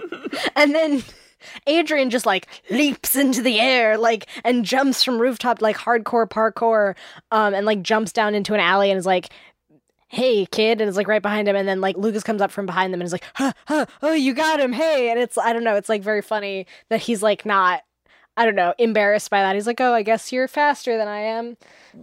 [0.56, 1.02] and then.
[1.66, 6.94] Adrian just like leaps into the air, like and jumps from rooftop like hardcore parkour,
[7.32, 9.30] um, and like jumps down into an alley and is like,
[10.12, 12.66] hey kid and it's like right behind him and then like lucas comes up from
[12.66, 15.52] behind them and is like huh, huh, oh you got him hey and it's i
[15.52, 17.80] don't know it's like very funny that he's like not
[18.36, 21.18] i don't know embarrassed by that he's like oh i guess you're faster than i
[21.18, 21.56] am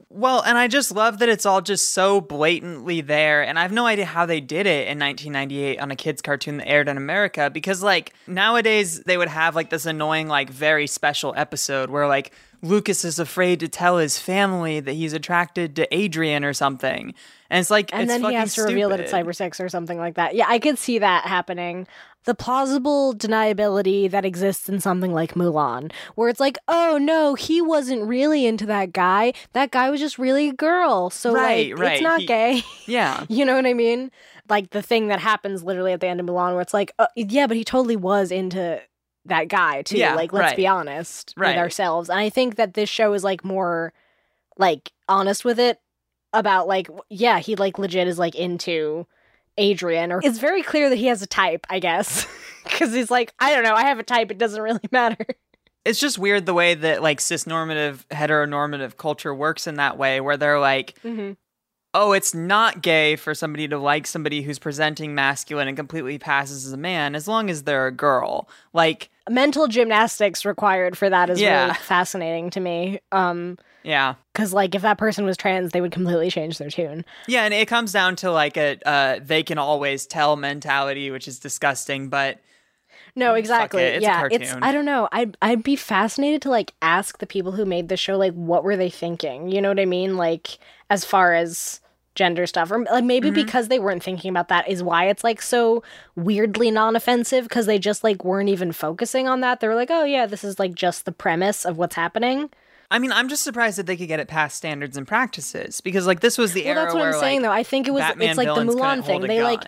[0.10, 3.42] Well, and I just love that it's all just so blatantly there.
[3.42, 6.58] And I have no idea how they did it in 1998 on a kids' cartoon
[6.58, 10.86] that aired in America because, like, nowadays they would have, like, this annoying, like, very
[10.86, 15.96] special episode where, like, Lucas is afraid to tell his family that he's attracted to
[15.96, 17.14] Adrian or something.
[17.50, 19.26] And it's like, and it's then he has to reveal that it's stupid.
[19.28, 21.88] cyber six or something like that yeah i could see that happening
[22.26, 27.62] the plausible deniability that exists in something like Mulan, where it's like, oh no, he
[27.62, 29.32] wasn't really into that guy.
[29.54, 31.10] That guy was just really a girl.
[31.10, 31.94] So Right, like right.
[31.94, 32.62] it's not He- gay.
[32.88, 33.26] Yeah.
[33.30, 34.12] you know what I mean?
[34.50, 37.08] Like the thing that happens literally at the end of Mulan where it's like, uh,
[37.16, 38.82] yeah, but he totally was into
[39.30, 39.98] that guy too.
[39.98, 40.58] Yeah, like let's right.
[40.58, 41.50] be honest Right.
[41.50, 42.10] with ourselves.
[42.10, 43.94] And I think that this show is like more
[44.58, 45.80] like honest with it
[46.34, 49.08] about like yeah, he like legit is like into
[49.58, 52.28] Adrian or it's very clear that he has a type, I guess.
[52.66, 55.26] Cuz he's like, I don't know, I have a type, it doesn't really matter.
[55.86, 60.38] It's just weird the way that like cisnormative, heteronormative culture works in that way, where
[60.38, 61.38] they're like, Mhm.
[61.94, 66.66] Oh, it's not gay for somebody to like somebody who's presenting masculine and completely passes
[66.66, 68.48] as a man as long as they're a girl.
[68.74, 71.64] Like, Mental gymnastics required for that is Yeah.
[71.66, 73.00] really fascinating to me.
[73.12, 74.16] Um yeah.
[74.34, 77.06] cuz like if that person was trans, they would completely change their tune.
[77.28, 81.28] Yeah, and it comes down to like a uh, they can always tell mentality, which
[81.28, 82.40] is disgusting, but
[83.16, 83.82] No, exactly.
[83.84, 84.54] it, it's yeah, it's.
[84.62, 85.10] I don't know.
[85.12, 88.64] I'd I'd be fascinated to like ask the people who made the show like what
[88.64, 89.50] were they thinking?
[89.50, 90.18] You know what I mean?
[90.18, 91.82] Like as far as
[92.16, 93.36] gender stuff or like maybe Mm-hmm.
[93.46, 95.84] because they weren't thinking about that is why it's like so
[96.16, 99.60] weirdly non-offensive because they just like weren't even focusing on that.
[99.60, 102.50] They were like, "Oh yeah, this is like just the premise of what's happening."
[102.92, 106.08] I mean, I'm just surprised that they could get it past standards and practices because
[106.08, 107.54] like this was the Well, era that's what where I'm saying like, though.
[107.54, 109.22] I think it was Batman it's like the Mulan thing.
[109.22, 109.64] They like.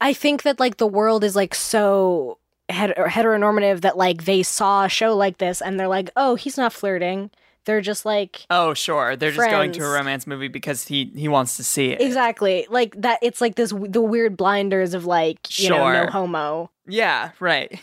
[0.00, 4.84] I think that like the world is like so het- heteronormative that like they saw
[4.84, 7.30] a show like this and they're like, oh, he's not flirting.
[7.64, 9.14] They're just like Oh, sure.
[9.14, 12.00] They're just going to a romance movie because he he wants to see it.
[12.00, 13.20] exactly like that.
[13.22, 15.92] It's like this the weird blinders of like you know Sure.
[15.92, 16.70] no homo.
[16.88, 17.80] Yeah, right.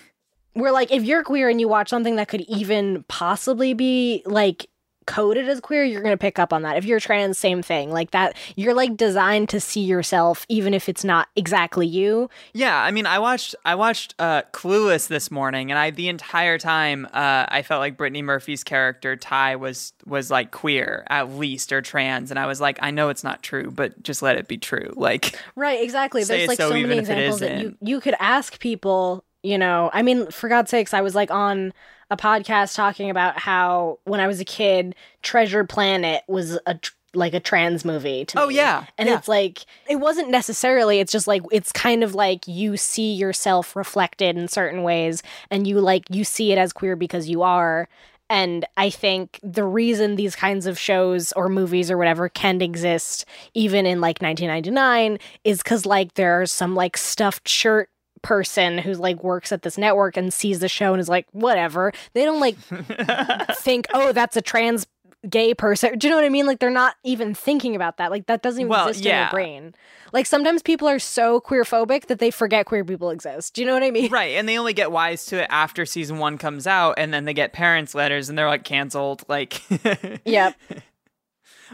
[0.56, 4.68] We're like if you're queer and you watch something that could even possibly be like
[5.10, 6.78] coded as queer, you're gonna pick up on that.
[6.78, 7.92] If you're trans, same thing.
[7.92, 12.30] Like that, you're like designed to see yourself even if it's not exactly you.
[12.54, 16.60] Yeah, I mean, I watched I watched uh, Clueless this morning, and I the entire
[16.60, 21.74] time uh, I felt like Brittany Murphy's character Ty was was like queer at least
[21.74, 24.48] or trans, and I was like, I know it's not true, but just let it
[24.48, 24.94] be true.
[24.96, 26.24] Like, Right, exactly.
[26.24, 29.90] There's like so so, many examples that you you could ask people, you know.
[29.94, 31.74] I mean, for God's sakes, I was like on
[32.12, 36.92] a podcast talking about how when I was a kid, Treasure Planet was a tr-
[37.16, 38.56] like a trans movie to Oh, me.
[38.56, 39.18] yeah, And yeah.
[39.18, 43.76] it's like it wasn't necessarily, it's just like it's kind of like you see yourself
[43.76, 47.88] reflected in certain ways and you like you see it as queer because you are.
[48.32, 53.26] And I think the reason these kinds of shows or movies or whatever can exist
[53.56, 57.90] even in like 1999 is because like there are some like stuffed shirt
[58.22, 61.92] person who like works at this network and sees the show and is like whatever.
[62.14, 62.58] They don't like
[63.58, 64.88] think oh that's a trans
[65.30, 65.98] gay person.
[65.98, 66.46] Do you know what i mean?
[66.46, 68.10] Like they're not even thinking about that.
[68.12, 69.76] Like that doesn't even Well, exist in their brain.
[70.14, 73.54] Like sometimes people are so queer phobic that they forget queer people exist.
[73.54, 74.12] Do you know what i mean?
[74.12, 77.26] Right, and they only get wise to it after season one comes out, and then
[77.26, 79.24] they get parents' letters, and they're like canceled.
[79.28, 79.62] Like,
[80.26, 80.56] yep.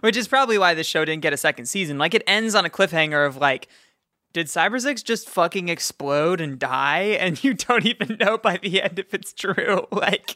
[0.01, 1.97] Which is probably why the show didn't get a second season.
[1.97, 3.67] Like, it ends on a cliffhanger of like.
[4.35, 7.17] Did Cyber Six just fucking explode and die?
[7.25, 9.87] And you don't even know by the end if it's true.
[9.93, 10.35] Like,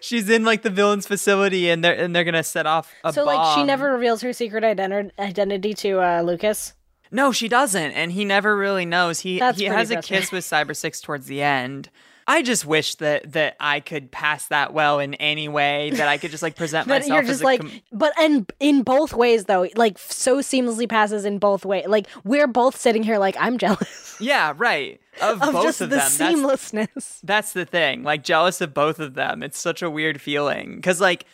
[0.00, 3.24] she's in like the villain's facility, and they're and they're gonna set off a so
[3.24, 6.72] like she never reveals her secret identi- identity to uh lucas
[7.10, 9.20] No, she doesn't, and he never really knows.
[9.20, 11.90] He That's he pretty has a kiss with Cyber Six towards the end.
[12.26, 16.18] I just wish that that I could pass that well in any way that I
[16.18, 18.82] could just like present but myself you're as just a like com- but and in
[18.82, 23.18] both ways though like so seamlessly passes in both ways like we're both sitting here
[23.18, 26.10] like i'm jealous yeah, right of, of both just of the them.
[26.16, 28.02] That's, seamlessness that's the thing.
[28.02, 29.42] Like jealous of both of them.
[29.42, 31.26] It's such a weird feeling because like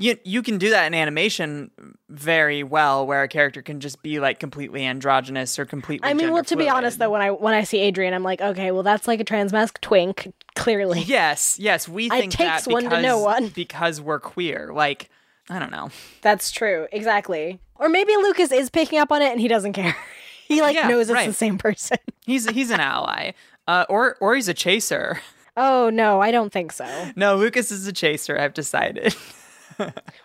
[0.00, 1.70] you you can do that in animation
[2.08, 6.08] very well, where a character can just be like completely androgynous or completely.
[6.08, 8.40] I mean, well, to be honest, though, when I when I see Adrian, I'm like,
[8.40, 11.02] okay, well, that's like a transmasc twink, clearly.
[11.02, 13.48] Yes, yes, we It think takes that one to because, know one.
[13.48, 14.70] because we're queer.
[14.72, 15.10] Like,
[15.50, 15.90] I don't know.
[16.22, 17.60] That's true, exactly.
[17.76, 19.94] Or maybe Lucas is picking up on it and he doesn't care.
[20.48, 21.28] he like Yeah, knows it's right.
[21.28, 21.98] the same person.
[22.26, 23.32] He's he's an ally,
[23.68, 25.20] uh, or or he's a chaser.
[25.56, 26.86] Oh no, I don't think so.
[27.16, 28.38] No, Lucas is a chaser.
[28.38, 29.14] I've decided.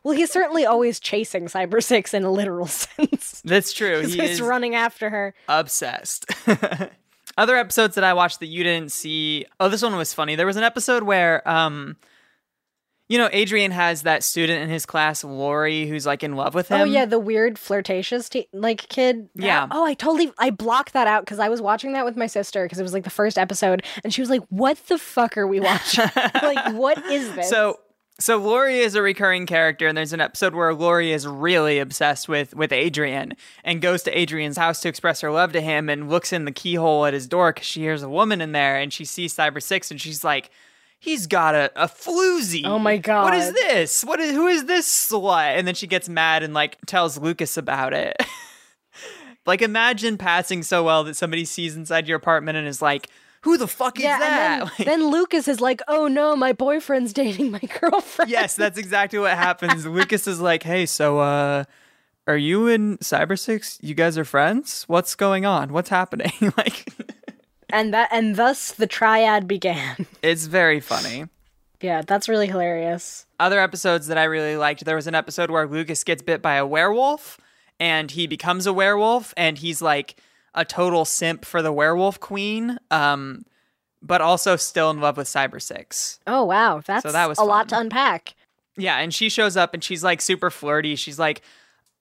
[0.03, 3.41] Well, he's certainly always chasing Cyber Six in a literal sense.
[3.43, 4.01] That's true.
[4.01, 5.33] He he's running after her.
[5.47, 6.25] obsessed.
[7.37, 9.45] Other episodes that I watched that you didn't see.
[9.59, 10.35] Oh, this one was funny.
[10.35, 11.97] There was an episode where, um,
[13.09, 16.69] you know, Adrian has that student in his class, Lori, who's like in love with
[16.69, 16.79] him.
[16.81, 19.29] Oh yeah, the weird flirtatious te- like kid.
[19.35, 19.67] Yeah.
[19.69, 22.63] Oh, I totally I blocked that out because I was watching that with my sister
[22.63, 25.45] because it was like the first episode, and she was like, "What the fuck are
[25.45, 26.05] we watching?
[26.41, 27.79] like, what is this?" So
[28.17, 32.29] So Lori is a recurring character, and there's an episode where Lori is really obsessed
[32.29, 36.09] with with Adrian and goes to Adrian's house to express her love to him, and
[36.09, 38.93] looks in the keyhole at his door because she hears a woman in there, and
[38.93, 40.49] she sees Cyber Six, and she's like,
[40.97, 42.61] "He's got a, a floozy.
[42.63, 44.05] Oh my god, What is this?
[44.05, 47.57] What is who is this slut?" And then she gets mad and like tells Lucas
[47.57, 48.15] about it.
[49.45, 53.09] like imagine passing so well that somebody sees inside your apartment and is like,
[53.45, 57.51] "Who the fuck is that?" then, then Lucas is like, "Oh no, my boyfriend's dating
[57.51, 59.85] my girlfriend." yes, that's exactly what happens.
[59.99, 61.63] Lucas is like, "Hey, so uh
[62.27, 63.77] are you in Cyber Six?
[63.81, 64.83] You guys are friends?
[64.87, 65.71] What's going on?
[65.71, 66.87] What's happening?" like
[67.69, 70.05] and that and thus the triad began.
[70.21, 71.25] it's very funny.
[71.81, 73.25] yeah, that's really hilarious.
[73.39, 76.55] Other episodes that I really liked, there was an episode where Lucas gets bit by
[76.55, 77.37] a werewolf
[77.79, 80.15] and he becomes a werewolf and he's like
[80.55, 82.79] a total simp for the werewolf queen.
[82.89, 83.45] Um
[84.01, 86.19] but also still in love with Cyber Six.
[86.27, 88.35] Oh wow, that's so that was a lot to unpack.
[88.77, 90.95] Yeah, and she shows up and she's like super flirty.
[90.95, 91.41] She's like,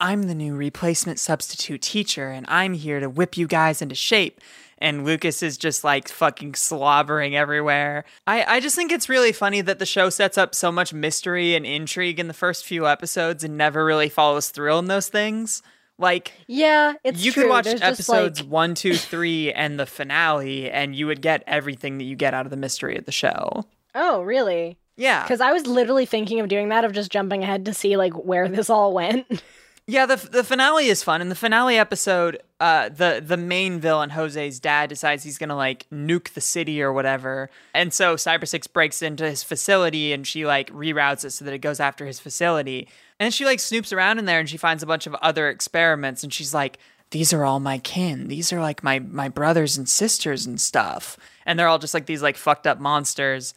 [0.00, 4.40] I'm the new replacement substitute teacher and I'm here to whip you guys into shape.
[4.78, 8.04] And Lucas is just like fucking slobbering everywhere.
[8.26, 11.54] I, I just think it's really funny that the show sets up so much mystery
[11.54, 15.62] and intrigue in the first few episodes and never really follows through on those things.
[15.98, 17.44] Like, Yeah, it's you true.
[17.44, 21.44] could watch There's episodes like- one, two, three, and the finale, and you would get
[21.46, 23.64] everything that you get out of the mystery of the show.
[23.94, 24.76] oh, really?
[24.96, 25.22] Yeah.
[25.22, 28.12] Because I was literally thinking of doing that, of just jumping ahead to see like
[28.14, 29.26] where this all went.
[29.86, 31.20] Yeah, the the finale is fun.
[31.20, 35.86] In the finale episode, uh, the the main villain Jose's dad decides he's gonna like
[35.92, 40.46] nuke the city or whatever, and so Cyber Six breaks into his facility and she
[40.46, 42.88] like reroutes it so that it goes after his facility,
[43.20, 46.22] and she like snoops around in there and she finds a bunch of other experiments
[46.22, 46.78] and she's like,
[47.10, 48.28] these are all my kin.
[48.28, 52.06] These are like my my brothers and sisters and stuff, and they're all just like
[52.06, 53.54] these like fucked up monsters.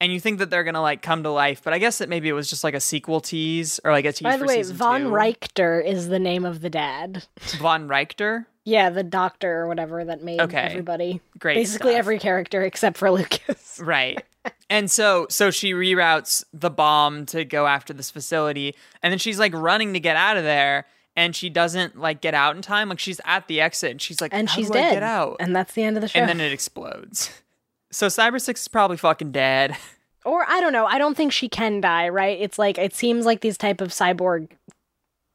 [0.00, 2.28] And you think that they're gonna like come to life, but I guess that maybe
[2.28, 5.02] it was just like a sequel tease or like a tease By the way, Von
[5.02, 5.08] two.
[5.10, 7.24] Reichter is the name of the dad.
[7.60, 8.46] Von Reichter.
[8.64, 10.58] Yeah, the doctor or whatever that made Okay.
[10.58, 11.20] everybody.
[11.38, 11.98] Great Basically stuff.
[11.98, 13.80] every character except for Lucas.
[13.82, 14.22] Right.
[14.70, 19.38] And so so she reroutes the bomb to go after this facility and then she's
[19.38, 22.88] like running to get out of there and she doesn't like get out in time
[22.88, 24.94] like she's at the exit and she's like And "How she's dead.
[24.94, 26.18] get out And that's the end of the show.
[26.18, 27.42] and then it explodes.
[27.90, 29.76] So Cyber 6 is probably fucking dead.
[30.24, 30.86] or I don't know.
[30.86, 32.38] I don't think she can die, right?
[32.40, 34.48] It's like it seems like these type of cyborg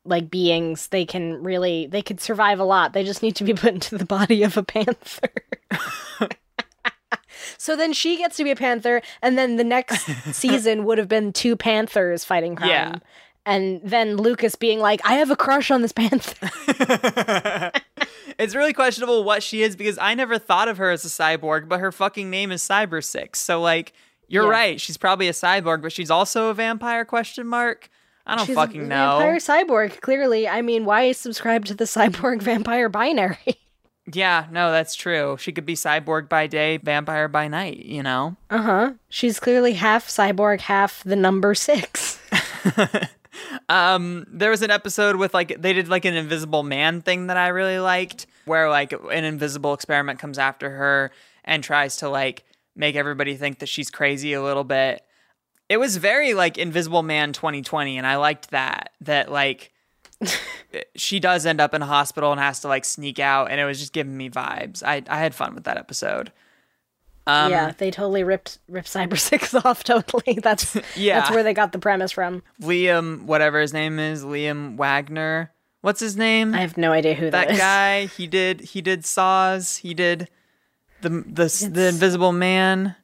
[0.03, 2.93] like beings, they can really they could survive a lot.
[2.93, 5.29] They just need to be put into the body of a panther.
[7.57, 10.05] so then she gets to be a panther and then the next
[10.35, 12.69] season would have been two panthers fighting crime.
[12.69, 12.95] Yeah.
[13.45, 16.49] And then Lucas being like, I have a crush on this panther.
[18.37, 21.69] it's really questionable what she is because I never thought of her as a cyborg,
[21.69, 23.39] but her fucking name is Cyber 6.
[23.39, 23.93] So like
[24.27, 24.49] you're Yeah.
[24.49, 27.89] right, she's probably a cyborg, but she's also a vampire question mark.
[28.25, 29.19] I don't She's fucking a know.
[29.19, 30.49] Vampire cyborg, clearly.
[30.49, 33.37] I mean, why subscribe to the cyborg vampire binary?
[34.11, 35.35] Yeah, no, that's true.
[35.39, 38.37] She could be cyborg by day, vampire by night, you know?
[38.49, 38.93] Uh huh.
[39.09, 42.19] She's clearly half cyborg, half the number six.
[43.69, 47.37] Um, there was an episode with like they did like an invisible man thing that
[47.37, 51.11] I really liked, where like an invisible experiment comes after her
[51.43, 52.45] and tries to like
[52.75, 55.03] make everybody think that she's crazy a little bit.
[55.69, 58.91] It was very like Invisible Man 2020, and I liked that.
[59.01, 59.71] That like
[60.95, 63.65] she does end up in a hospital and has to like sneak out, and it
[63.65, 64.83] was just giving me vibes.
[64.83, 66.31] I I had fun with that episode.
[67.27, 69.83] Um, yeah, they totally ripped ripped Cyber Six off.
[69.83, 70.39] Totally.
[70.41, 71.19] That's Yeah.
[71.19, 72.41] That's where they got the premise from.
[72.61, 75.51] Liam, whatever his name is, Liam Wagner.
[75.81, 76.55] What's his name?
[76.55, 78.05] I have no idea who that guy.
[78.05, 78.61] He did.
[78.61, 79.77] He did Saws.
[79.77, 80.29] He did
[81.01, 82.95] the the the Invisible Man.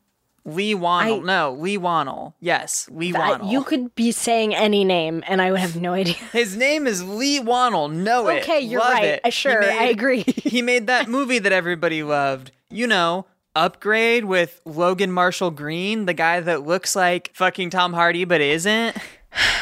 [0.45, 1.21] Leigh Whannell.
[1.21, 2.33] I- no, Leigh Whannell.
[2.39, 3.49] Yes, Leigh Whannell.
[3.49, 6.15] you could be saying any name, and I would have no idea.
[6.33, 7.91] His name is Leigh Whannell.
[7.91, 8.43] Know it.
[8.43, 9.03] Okay, you're Love right.
[9.05, 9.21] it.
[9.23, 10.23] Uh, sure, I agree.
[10.37, 12.51] he made that movie that everybody loved.
[12.69, 13.25] You know,
[13.55, 18.97] Upgrade with Logan Marshall Green, the guy that looks like fucking Tom Hardy but isn't.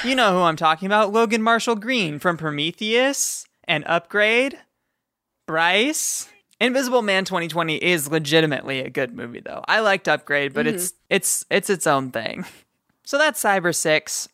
[0.04, 1.14] You know who I'm talking about.
[1.14, 4.58] Logan Marshall Green from Prometheus and Upgrade.
[5.48, 6.28] Bryce.
[6.62, 9.64] Invisible Man 2020 is legitimately a good movie though.
[9.68, 10.76] I liked Upgrade, but mm-hmm.
[10.76, 12.46] it's it's it's its own thing.
[13.04, 14.30] So that's Cyber 6.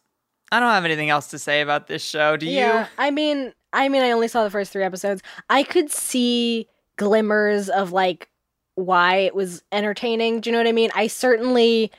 [0.51, 2.37] I don't have anything else to say about this show.
[2.37, 2.87] Do Yeah, you?
[2.97, 5.23] I mean, I mean, I only saw the first three episodes.
[5.49, 6.67] I could see
[6.97, 8.29] glimmers of like
[8.75, 10.41] why it was entertaining.
[10.41, 10.91] Do you know what I mean?
[10.93, 11.91] I certainly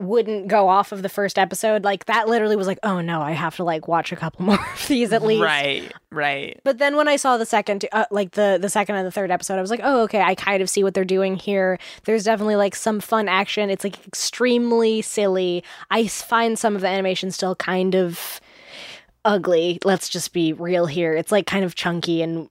[0.00, 1.84] wouldn't go off of the first episode.
[1.84, 4.58] Like that literally was like, oh no, I have to like watch a couple more
[4.58, 5.42] of these at least.
[5.42, 6.60] Right, right.
[6.64, 9.30] But then when I saw the second, uh, like the the second and the third
[9.30, 11.78] episode, I was like, oh okay, I kind of see what they're doing here.
[12.04, 13.70] There's definitely like some fun action.
[13.70, 15.62] It's like extremely silly.
[15.90, 18.40] I find some of the animation still kind of
[19.24, 19.78] ugly.
[19.84, 21.14] Let's just be real here.
[21.14, 22.48] It's like kind of chunky and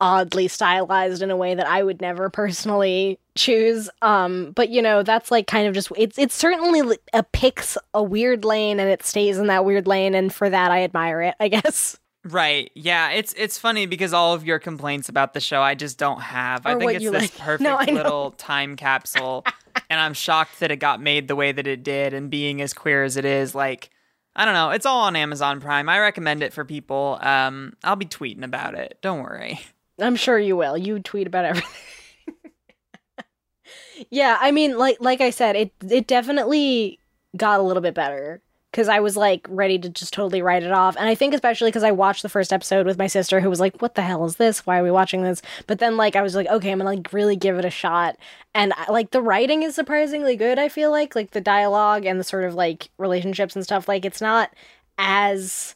[0.00, 3.90] oddly stylized in a way that I would never personally choose.
[4.02, 8.02] Um, but you know, that's like kind of just it's it's certainly a picks a
[8.02, 11.34] weird lane and it stays in that weird lane, and for that I admire it.
[11.40, 11.96] I guess.
[12.22, 12.70] Right.
[12.74, 16.20] Yeah, it's it's funny because all of your complaints about the show I just don't
[16.20, 16.66] have.
[16.66, 17.34] I think it's this like.
[17.38, 19.42] perfect No, little time capsule
[19.88, 22.74] and I'm shocked that it got made the way that it did and being as
[22.74, 23.88] queer as it is like
[24.36, 25.88] I don't know, it's all on Amazon Prime.
[25.88, 27.18] I recommend it for people.
[27.20, 28.98] Um I'll be tweeting about it.
[29.02, 29.60] Don't worry.
[30.00, 30.78] I'm sure you will.
[30.78, 31.70] You tweet about everything.
[34.10, 36.98] yeah, I mean, like like I said, it it definitely
[37.36, 40.72] got a little bit better because I was like ready to just totally write it
[40.72, 43.50] off, and I think especially because I watched the first episode with my sister, who
[43.50, 44.66] was like, "What the hell is this?
[44.66, 47.12] Why are we watching this?" But then like I was like, "Okay, I'm gonna like
[47.12, 48.16] really give it a shot,"
[48.54, 50.58] and uh, like the writing is surprisingly good.
[50.58, 53.88] I feel like like the dialogue and the sort of like relationships and stuff.
[53.88, 54.50] Like it's not
[54.98, 55.74] as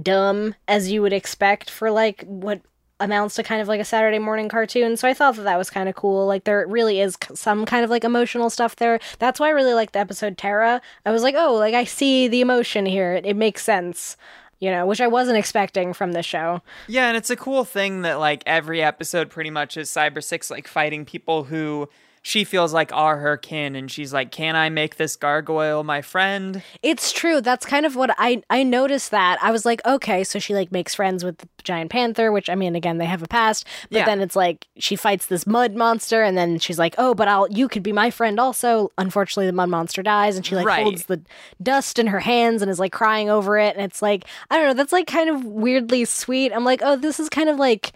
[0.00, 2.60] dumb as you would expect for like what
[3.00, 4.96] amounts to kind of like a Saturday morning cartoon.
[4.96, 6.26] So I thought that that was kind of cool.
[6.26, 9.00] Like there really is some kind of like emotional stuff there.
[9.18, 10.80] That's why I really liked the episode Terra.
[11.04, 13.14] I was like, oh, like I see the emotion here.
[13.14, 14.16] It, it makes sense.
[14.60, 16.60] You know, which I wasn't expecting from the show.
[16.86, 20.50] Yeah, and it's a cool thing that like every episode pretty much is Cyber 6
[20.50, 21.88] like fighting people who
[22.22, 26.02] she feels like are her kin and she's like, "Can I make this gargoyle my
[26.02, 27.40] friend?" It's true.
[27.40, 29.38] That's kind of what I I noticed that.
[29.42, 32.54] I was like, okay, so she like makes friends with the giant panther, which I
[32.54, 34.04] mean again, they have a past, but Yeah.
[34.04, 37.50] then it's like she fights this mud monster and then she's like, "Oh, but I'll
[37.50, 40.82] you could be my friend also." Unfortunately, the mud monster dies and she like Right.
[40.82, 41.22] holds the
[41.62, 44.66] dust in her hands and is like crying over it and it's like, I don't
[44.66, 46.52] know, that's like kind of weirdly sweet.
[46.52, 47.92] I'm like, "Oh, this is kind of like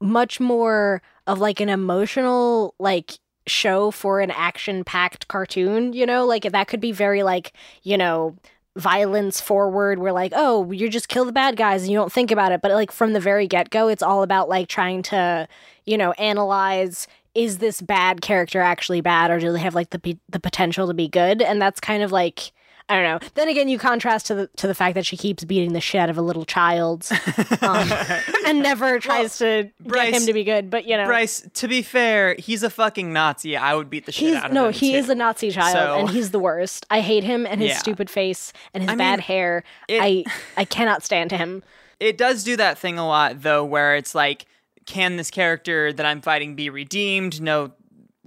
[0.00, 3.18] much more of like an emotional like
[3.48, 6.24] show for an action packed cartoon you know?
[6.24, 8.36] Like that could be very like you know
[8.76, 12.30] violence forward where like oh you just kill the bad guys and you don't think
[12.30, 12.60] about it.
[12.62, 15.48] But like from the very get-go it's all about like trying to
[15.84, 20.18] you know analyze is this bad character actually bad or do they have like the
[20.28, 21.42] the potential to be good?
[21.42, 22.52] And that's kind of like
[22.90, 23.28] I don't know.
[23.34, 26.00] Then again, you contrast to the to the fact that she keeps beating the shit
[26.00, 27.06] out of a little child,
[27.60, 27.92] um,
[28.46, 30.70] and never tries to Bryce- get him to be good.
[30.70, 33.56] But you know, Bryce, to be fair, he's a fucking Nazi.
[33.56, 34.66] I would beat the shit out of no, him.
[34.68, 34.98] No, he too.
[34.98, 36.86] is a Nazi child, So- and he's the worst.
[36.90, 37.78] I hate him and his Yeah.
[37.78, 39.64] stupid face and his I bad mean, hair.
[39.88, 40.24] it- I
[40.56, 41.62] I cannot stand him.
[42.00, 44.46] It does do that thing a lot though, where it's like,
[44.86, 47.42] can this character that I'm fighting be redeemed?
[47.42, 47.72] No,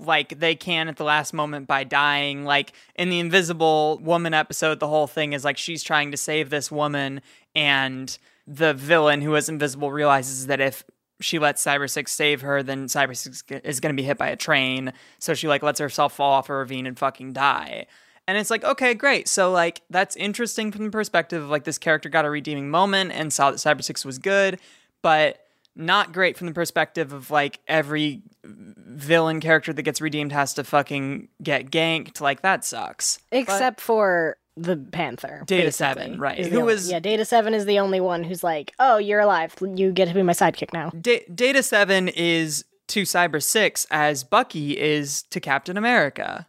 [0.02, 2.44] like they can at the last moment by dying.
[2.44, 6.50] Like in the Invisible Woman episode, the whole thing is like she's trying to save
[6.50, 7.22] this woman,
[7.56, 10.84] and the villain who is invisible realizes that if
[11.20, 14.30] she lets Cyber Six save her, then Cyber Six is going to be hit by
[14.30, 14.94] a train.
[15.20, 17.86] So she like lets herself fall off a ravine and fucking die.
[18.28, 19.28] And it's like, okay, great.
[19.28, 23.12] So like that's interesting from the perspective of like this character got a redeeming moment
[23.12, 24.60] and saw that Cyber Six was good,
[25.02, 25.46] but
[25.76, 30.64] not great from the perspective of like every villain character that gets redeemed has to
[30.64, 32.20] fucking get ganked.
[32.22, 33.20] Like that sucks.
[33.32, 35.44] Except for the Panther.
[35.48, 38.98] Data Seven, right, who was- yeah, Data Seven is the only one who's like, oh,
[38.98, 39.56] you're alive.
[39.62, 40.90] You get to be my sidekick now.
[40.90, 46.48] Da- Data 7 is to Cyber 6 as Bucky is to Captain America.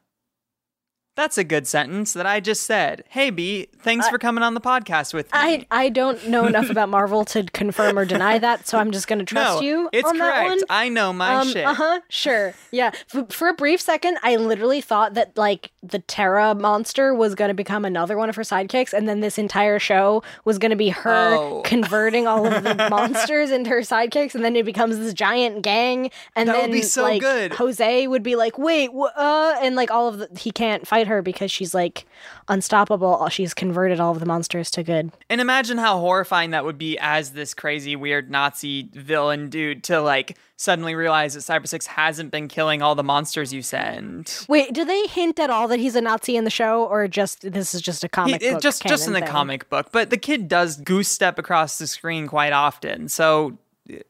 [1.15, 3.05] That's a good sentence that I just said.
[3.11, 5.31] Hey, B, thanks for coming on the podcast with me.
[5.35, 9.09] I I don't know enough about Marvel to confirm or deny that, so I'm just
[9.09, 10.49] gonna trust no, you it's on that correct.
[10.49, 10.61] one.
[10.71, 11.67] I know my um, shit.
[11.67, 12.01] Uh huh.
[12.09, 12.55] Sure.
[12.71, 12.93] Yeah.
[13.15, 17.49] F- for a brief second, I literally thought that like the Terra monster was going
[17.51, 20.77] to become another one of her sidekicks, and then this entire show was going to
[20.77, 21.61] be her Oh.
[21.63, 26.11] converting all of the monsters into her sidekicks, and then it becomes this giant gang.
[26.35, 27.53] And That would then be so like good.
[27.53, 31.02] Jose would be like, "Wait, wh- uh," and like all of the he can't fight
[31.07, 32.05] her because she's like
[32.49, 33.29] unstoppable.
[33.29, 35.11] She's converted all of the monsters to good.
[35.31, 40.01] And imagine how horrifying that would be as this crazy, weird Nazi villain dude to
[40.01, 44.45] like suddenly realize that Cyber 6 hasn't been killing all the monsters you send.
[44.49, 47.51] Wait, do they hint at all that he's a Nazi in the show, or just
[47.53, 48.63] this is just a He- comic it- book?
[48.63, 49.29] just just in the thing?
[49.29, 53.09] comic book, but the kid does goose step across the screen quite often.
[53.09, 53.59] So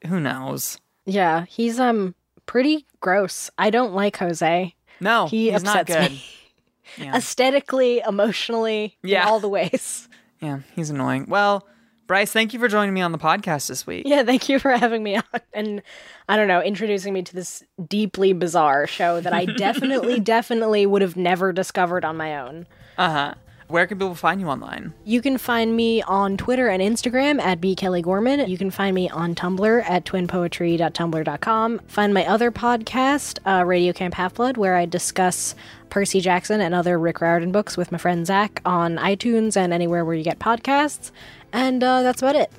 [0.07, 0.77] who knows?
[1.05, 2.13] Yeah, he's um
[2.45, 3.49] pretty gross.
[3.57, 4.75] I don't like Jose.
[4.99, 6.11] No, He he's not upsets good.
[6.11, 6.23] me.
[6.97, 7.15] Yeah.
[7.15, 9.23] Aesthetically, emotionally, Yeah.
[9.23, 10.07] in all the ways.
[10.41, 11.27] Yeah, he's annoying.
[11.29, 11.65] Well,
[12.05, 14.03] Bryce, thank you for joining me on the podcast this week.
[14.05, 15.23] Yeah, thank you for having me on
[15.53, 15.81] and
[16.27, 21.01] I don't know, introducing me to this deeply bizarre show that I definitely, definitely would
[21.01, 22.67] have never discovered on my own.
[22.97, 23.33] Uh huh.
[23.73, 24.93] Where can people find you online?
[25.03, 27.73] You can find me on Twitter and Instagram at B.
[27.73, 28.47] Kelly Gorman.
[28.47, 31.79] You can find me on Tumblr at twinpoetry.tumblr.com.
[31.87, 35.55] Find my other podcast, uh, Radio Camp Half Blood, where I discuss
[35.89, 40.05] Percy Jackson and other Rick Riordan books with my friend Zach on iTunes and anywhere
[40.05, 41.09] where you get podcasts.
[41.51, 42.51] And uh, that's about it.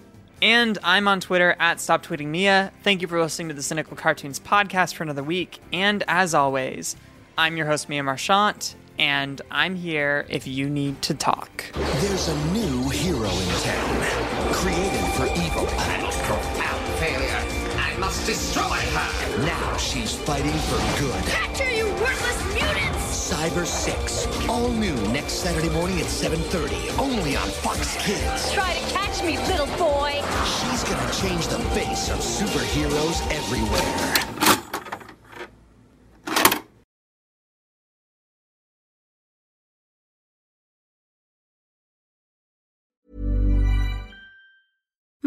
[0.43, 2.73] And I'm on Twitter at Stop Tweeting Mia.
[2.83, 5.61] Thank you for listening to the Cynical Cartoons podcast for another week.
[5.73, 6.97] And as always,
[7.39, 11.64] I'm your host, Mia Marchant, and I'm here if you need to talk.
[11.72, 15.68] There's a new hero in town, created for evil.
[15.68, 17.64] And a profound failure.
[17.76, 19.47] I must destroy her.
[19.47, 21.24] Now she's fighting for good.
[21.26, 23.30] Catcher, you worthless mutants!
[23.32, 28.53] Cyber 6, all new next Saturday morning at 7.30, only on Fox Kids.
[28.53, 30.22] Try to catch me, little boy!
[30.45, 34.64] She's gonna change the face of superheroes everywhere.